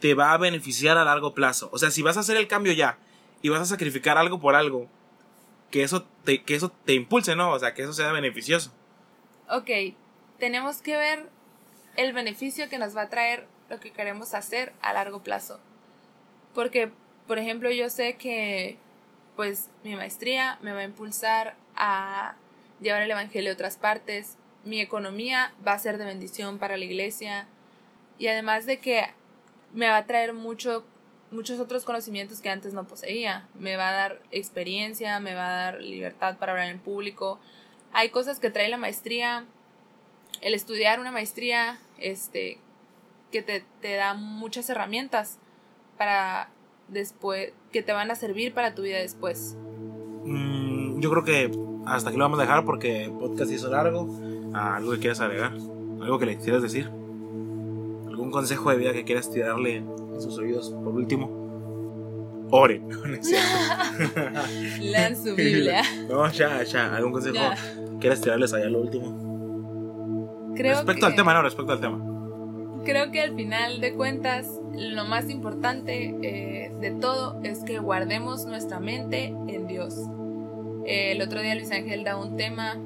te 0.00 0.14
va 0.14 0.32
a 0.32 0.38
beneficiar 0.38 0.98
a 0.98 1.04
largo 1.04 1.34
plazo. 1.34 1.68
O 1.72 1.78
sea, 1.78 1.90
si 1.90 2.02
vas 2.02 2.16
a 2.16 2.20
hacer 2.20 2.36
el 2.36 2.48
cambio 2.48 2.72
ya 2.72 2.98
y 3.42 3.48
vas 3.48 3.60
a 3.60 3.66
sacrificar 3.66 4.18
algo 4.18 4.40
por 4.40 4.54
algo, 4.54 4.88
que 5.70 5.82
eso 5.82 6.06
te, 6.24 6.42
que 6.42 6.54
eso 6.54 6.70
te 6.84 6.94
impulse, 6.94 7.36
¿no? 7.36 7.50
O 7.50 7.58
sea, 7.58 7.74
que 7.74 7.82
eso 7.82 7.92
sea 7.92 8.12
beneficioso. 8.12 8.72
Ok, 9.48 9.70
tenemos 10.38 10.82
que 10.82 10.96
ver 10.96 11.28
el 11.96 12.12
beneficio 12.12 12.68
que 12.68 12.78
nos 12.78 12.96
va 12.96 13.02
a 13.02 13.08
traer 13.08 13.46
lo 13.68 13.80
que 13.80 13.92
queremos 13.92 14.34
hacer 14.34 14.72
a 14.82 14.92
largo 14.92 15.22
plazo. 15.22 15.60
Porque, 16.54 16.90
por 17.26 17.38
ejemplo, 17.38 17.70
yo 17.70 17.90
sé 17.90 18.16
que 18.16 18.78
pues 19.36 19.68
mi 19.84 19.94
maestría 19.94 20.58
me 20.62 20.72
va 20.72 20.80
a 20.80 20.84
impulsar 20.84 21.56
a 21.76 22.36
llevar 22.80 23.02
el 23.02 23.10
Evangelio 23.10 23.50
a 23.50 23.54
otras 23.54 23.76
partes, 23.76 24.38
mi 24.64 24.80
economía 24.80 25.52
va 25.66 25.74
a 25.74 25.78
ser 25.78 25.98
de 25.98 26.06
bendición 26.06 26.58
para 26.58 26.76
la 26.76 26.84
iglesia 26.84 27.46
y 28.18 28.28
además 28.28 28.66
de 28.66 28.78
que 28.80 29.06
me 29.72 29.88
va 29.88 29.98
a 29.98 30.06
traer 30.06 30.32
mucho 30.32 30.84
muchos 31.30 31.58
otros 31.60 31.84
conocimientos 31.84 32.40
que 32.40 32.50
antes 32.50 32.72
no 32.72 32.86
poseía. 32.86 33.48
Me 33.58 33.76
va 33.76 33.88
a 33.90 33.92
dar 33.92 34.22
experiencia, 34.30 35.20
me 35.20 35.34
va 35.34 35.46
a 35.46 35.56
dar 35.56 35.82
libertad 35.82 36.38
para 36.38 36.52
hablar 36.52 36.68
en 36.68 36.78
público. 36.78 37.38
Hay 37.92 38.10
cosas 38.10 38.38
que 38.38 38.50
trae 38.50 38.68
la 38.68 38.76
maestría, 38.76 39.44
el 40.40 40.54
estudiar 40.54 41.00
una 41.00 41.12
maestría, 41.12 41.78
este, 41.98 42.58
que 43.32 43.42
te, 43.42 43.64
te 43.80 43.94
da 43.94 44.14
muchas 44.14 44.68
herramientas 44.70 45.38
para 45.96 46.50
después, 46.88 47.52
que 47.72 47.82
te 47.82 47.92
van 47.92 48.10
a 48.10 48.14
servir 48.14 48.54
para 48.54 48.74
tu 48.74 48.82
vida 48.82 48.98
después. 48.98 49.56
Mm, 50.24 51.00
yo 51.00 51.10
creo 51.10 51.24
que 51.24 51.50
hasta 51.86 52.10
aquí 52.10 52.18
lo 52.18 52.24
vamos 52.24 52.38
a 52.38 52.42
dejar 52.42 52.64
porque 52.64 53.04
el 53.04 53.12
podcast 53.12 53.50
hizo 53.50 53.70
largo. 53.70 54.08
¿Algo 54.54 54.92
que 54.92 54.98
quieras 54.98 55.20
agregar? 55.20 55.52
¿Algo 55.52 56.18
que 56.18 56.26
le 56.26 56.38
quieras 56.38 56.62
decir? 56.62 56.90
¿Algún 58.16 58.30
consejo 58.30 58.70
de 58.70 58.78
vida 58.78 58.94
que 58.94 59.04
quieras 59.04 59.30
tirarle 59.30 59.76
en 59.76 60.22
sus 60.22 60.38
oídos. 60.38 60.70
Por 60.70 60.94
último, 60.94 62.48
oren. 62.50 62.88
Lean 64.80 65.14
su 65.14 65.34
Biblia. 65.34 65.82
no, 66.08 66.26
ya, 66.32 66.62
ya. 66.62 66.96
¿Algún 66.96 67.12
consejo 67.12 67.44
quieres 68.00 68.22
tirarles 68.22 68.54
allá 68.54 68.70
lo 68.70 68.80
último? 68.80 70.54
respecto 70.56 71.04
al 71.04 71.14
tema, 71.14 71.34
no, 71.34 71.42
respecto 71.42 71.72
al 71.72 71.80
tema. 71.82 72.02
Creo 72.86 73.10
que 73.10 73.20
al 73.20 73.34
final 73.36 73.82
de 73.82 73.92
cuentas, 73.92 74.48
lo 74.72 75.04
más 75.04 75.28
importante 75.28 76.16
eh, 76.22 76.72
de 76.80 76.92
todo 76.92 77.38
es 77.42 77.64
que 77.64 77.80
guardemos 77.80 78.46
nuestra 78.46 78.80
mente 78.80 79.26
en 79.46 79.66
Dios. 79.66 79.94
Eh, 80.86 81.12
el 81.12 81.20
otro 81.20 81.42
día 81.42 81.54
Luis 81.54 81.70
Ángel 81.70 82.02
da 82.02 82.16
un 82.16 82.38
tema 82.38 82.78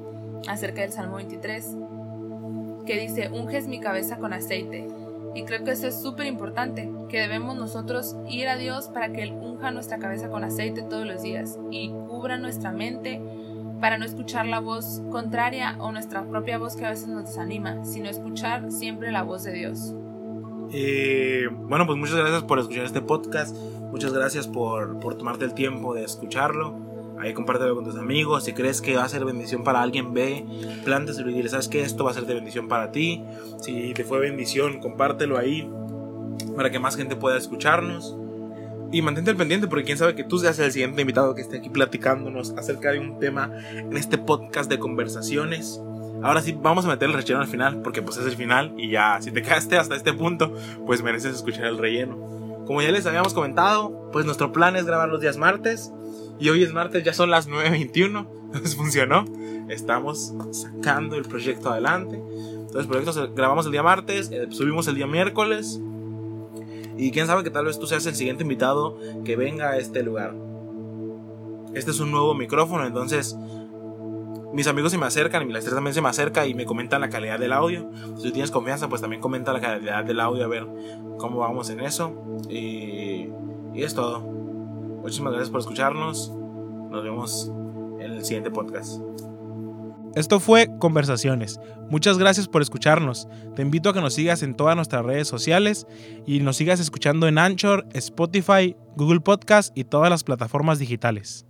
acerca 0.49 0.81
del 0.81 0.91
Salmo 0.91 1.15
23 1.15 1.77
que 2.85 2.99
dice, 2.99 3.29
unges 3.31 3.69
mi 3.69 3.79
cabeza 3.79 4.17
con 4.17 4.33
aceite 4.33 4.89
y 5.33 5.43
creo 5.43 5.63
que 5.63 5.71
eso 5.71 5.87
es 5.87 6.01
súper 6.01 6.25
importante, 6.25 6.91
que 7.09 7.19
debemos 7.19 7.55
nosotros 7.55 8.15
ir 8.29 8.47
a 8.49 8.57
Dios 8.57 8.89
para 8.89 9.11
que 9.11 9.23
Él 9.23 9.31
unja 9.33 9.71
nuestra 9.71 9.97
cabeza 9.97 10.29
con 10.29 10.43
aceite 10.43 10.83
todos 10.83 11.05
los 11.05 11.21
días 11.21 11.57
y 11.69 11.89
cubra 11.89 12.37
nuestra 12.37 12.71
mente 12.71 13.21
para 13.79 13.97
no 13.97 14.05
escuchar 14.05 14.45
la 14.45 14.59
voz 14.59 15.01
contraria 15.09 15.75
o 15.79 15.91
nuestra 15.91 16.23
propia 16.23 16.57
voz 16.57 16.75
que 16.75 16.85
a 16.85 16.89
veces 16.89 17.07
nos 17.07 17.25
desanima, 17.25 17.83
sino 17.85 18.09
escuchar 18.09 18.71
siempre 18.71 19.11
la 19.11 19.23
voz 19.23 19.43
de 19.43 19.53
Dios. 19.53 19.95
Bueno, 21.67 21.85
pues 21.85 21.97
muchas 21.97 22.15
gracias 22.15 22.43
por 22.43 22.59
escuchar 22.59 22.85
este 22.85 23.01
podcast, 23.01 23.55
muchas 23.91 24.13
gracias 24.13 24.47
por, 24.47 24.99
por 24.99 25.15
tomarte 25.15 25.45
el 25.45 25.53
tiempo 25.53 25.93
de 25.93 26.03
escucharlo. 26.03 26.90
Ahí 27.21 27.33
compártelo 27.33 27.75
con 27.75 27.83
tus 27.83 27.97
amigos. 27.97 28.45
Si 28.45 28.53
crees 28.53 28.81
que 28.81 28.95
va 28.95 29.03
a 29.03 29.09
ser 29.09 29.23
bendición 29.25 29.63
para 29.63 29.81
alguien, 29.81 30.13
ve, 30.13 30.45
plántaselo 30.83 31.29
y 31.29 31.33
dile, 31.35 31.49
¿sabes 31.49 31.67
qué? 31.67 31.81
Esto 31.81 32.03
va 32.03 32.11
a 32.11 32.13
ser 32.13 32.25
de 32.25 32.33
bendición 32.33 32.67
para 32.67 32.91
ti. 32.91 33.23
Si 33.61 33.93
te 33.93 34.03
fue 34.03 34.19
bendición, 34.19 34.79
compártelo 34.79 35.37
ahí 35.37 35.69
para 36.55 36.71
que 36.71 36.79
más 36.79 36.95
gente 36.95 37.15
pueda 37.15 37.37
escucharnos. 37.37 38.17
Y 38.91 39.01
mantente 39.01 39.31
al 39.31 39.37
pendiente 39.37 39.67
porque 39.67 39.85
quién 39.85 39.97
sabe 39.97 40.15
que 40.15 40.23
tú 40.23 40.37
seas 40.39 40.59
el 40.59 40.71
siguiente 40.71 41.01
invitado 41.01 41.33
que 41.33 41.41
esté 41.41 41.57
aquí 41.59 41.69
platicándonos 41.69 42.51
acerca 42.57 42.91
de 42.91 42.99
un 42.99 43.19
tema 43.19 43.51
en 43.73 43.95
este 43.95 44.17
podcast 44.17 44.69
de 44.69 44.79
conversaciones. 44.79 45.79
Ahora 46.23 46.41
sí, 46.41 46.57
vamos 46.59 46.85
a 46.85 46.89
meter 46.89 47.07
el 47.09 47.15
relleno 47.15 47.39
al 47.39 47.47
final, 47.47 47.81
porque 47.81 48.01
pues 48.01 48.17
es 48.17 48.25
el 48.25 48.35
final 48.35 48.73
y 48.77 48.89
ya, 48.89 49.19
si 49.21 49.31
te 49.31 49.41
quedaste 49.41 49.77
hasta 49.77 49.95
este 49.95 50.13
punto, 50.13 50.53
pues 50.85 51.01
mereces 51.01 51.35
escuchar 51.35 51.65
el 51.65 51.77
relleno. 51.77 52.17
Como 52.65 52.81
ya 52.81 52.91
les 52.91 53.05
habíamos 53.05 53.33
comentado, 53.33 54.09
pues 54.11 54.25
nuestro 54.25 54.51
plan 54.51 54.75
es 54.75 54.85
grabar 54.85 55.07
los 55.07 55.21
días 55.21 55.37
martes 55.37 55.91
y 56.41 56.49
hoy 56.49 56.63
es 56.63 56.73
martes, 56.73 57.03
ya 57.03 57.13
son 57.13 57.29
las 57.29 57.47
9.21, 57.47 58.27
entonces 58.45 58.75
funcionó. 58.75 59.25
Estamos 59.69 60.33
sacando 60.51 61.15
el 61.15 61.23
proyecto 61.23 61.69
adelante. 61.69 62.15
Entonces, 62.15 62.87
proyectos 62.87 63.35
grabamos 63.35 63.67
el 63.67 63.71
día 63.71 63.83
martes, 63.83 64.31
eh, 64.31 64.47
subimos 64.49 64.87
el 64.87 64.95
día 64.95 65.05
miércoles. 65.05 65.79
Y 66.97 67.11
quién 67.11 67.27
sabe 67.27 67.43
que 67.43 67.51
tal 67.51 67.65
vez 67.65 67.77
tú 67.79 67.85
seas 67.85 68.05
el 68.07 68.15
siguiente 68.15 68.41
invitado 68.41 68.97
que 69.23 69.35
venga 69.35 69.69
a 69.69 69.77
este 69.77 70.01
lugar. 70.01 70.33
Este 71.75 71.91
es 71.91 71.99
un 71.99 72.11
nuevo 72.11 72.33
micrófono, 72.33 72.87
entonces 72.87 73.37
mis 74.51 74.67
amigos 74.67 74.91
se 74.91 74.97
me 74.97 75.05
acercan 75.05 75.43
y 75.43 75.45
mi 75.45 75.55
estrés 75.55 75.75
también 75.75 75.93
se 75.93 76.01
me 76.01 76.09
acerca 76.09 76.47
y 76.47 76.55
me 76.55 76.65
comentan 76.65 77.01
la 77.01 77.09
calidad 77.09 77.39
del 77.39 77.53
audio. 77.53 77.89
Si 78.17 78.31
tienes 78.31 78.49
confianza, 78.49 78.89
pues 78.89 78.99
también 78.99 79.21
comenta 79.21 79.53
la 79.53 79.61
calidad 79.61 80.03
del 80.03 80.19
audio 80.19 80.43
a 80.43 80.47
ver 80.47 80.67
cómo 81.19 81.37
vamos 81.37 81.69
en 81.69 81.81
eso. 81.81 82.13
Y, 82.49 83.29
y 83.73 83.83
es 83.83 83.93
todo. 83.93 84.40
Muchísimas 85.01 85.33
gracias 85.33 85.49
por 85.49 85.59
escucharnos. 85.61 86.31
Nos 86.89 87.03
vemos 87.03 87.51
en 87.99 88.11
el 88.11 88.25
siguiente 88.25 88.51
podcast. 88.51 89.01
Esto 90.15 90.39
fue 90.39 90.69
Conversaciones. 90.79 91.59
Muchas 91.89 92.17
gracias 92.17 92.47
por 92.47 92.61
escucharnos. 92.61 93.27
Te 93.55 93.61
invito 93.61 93.89
a 93.89 93.93
que 93.93 94.01
nos 94.01 94.13
sigas 94.13 94.43
en 94.43 94.55
todas 94.55 94.75
nuestras 94.75 95.05
redes 95.05 95.27
sociales 95.27 95.87
y 96.25 96.41
nos 96.41 96.57
sigas 96.57 96.79
escuchando 96.79 97.27
en 97.27 97.37
Anchor, 97.37 97.87
Spotify, 97.93 98.75
Google 98.97 99.21
Podcast 99.21 99.75
y 99.77 99.85
todas 99.85 100.09
las 100.09 100.23
plataformas 100.23 100.79
digitales. 100.79 101.45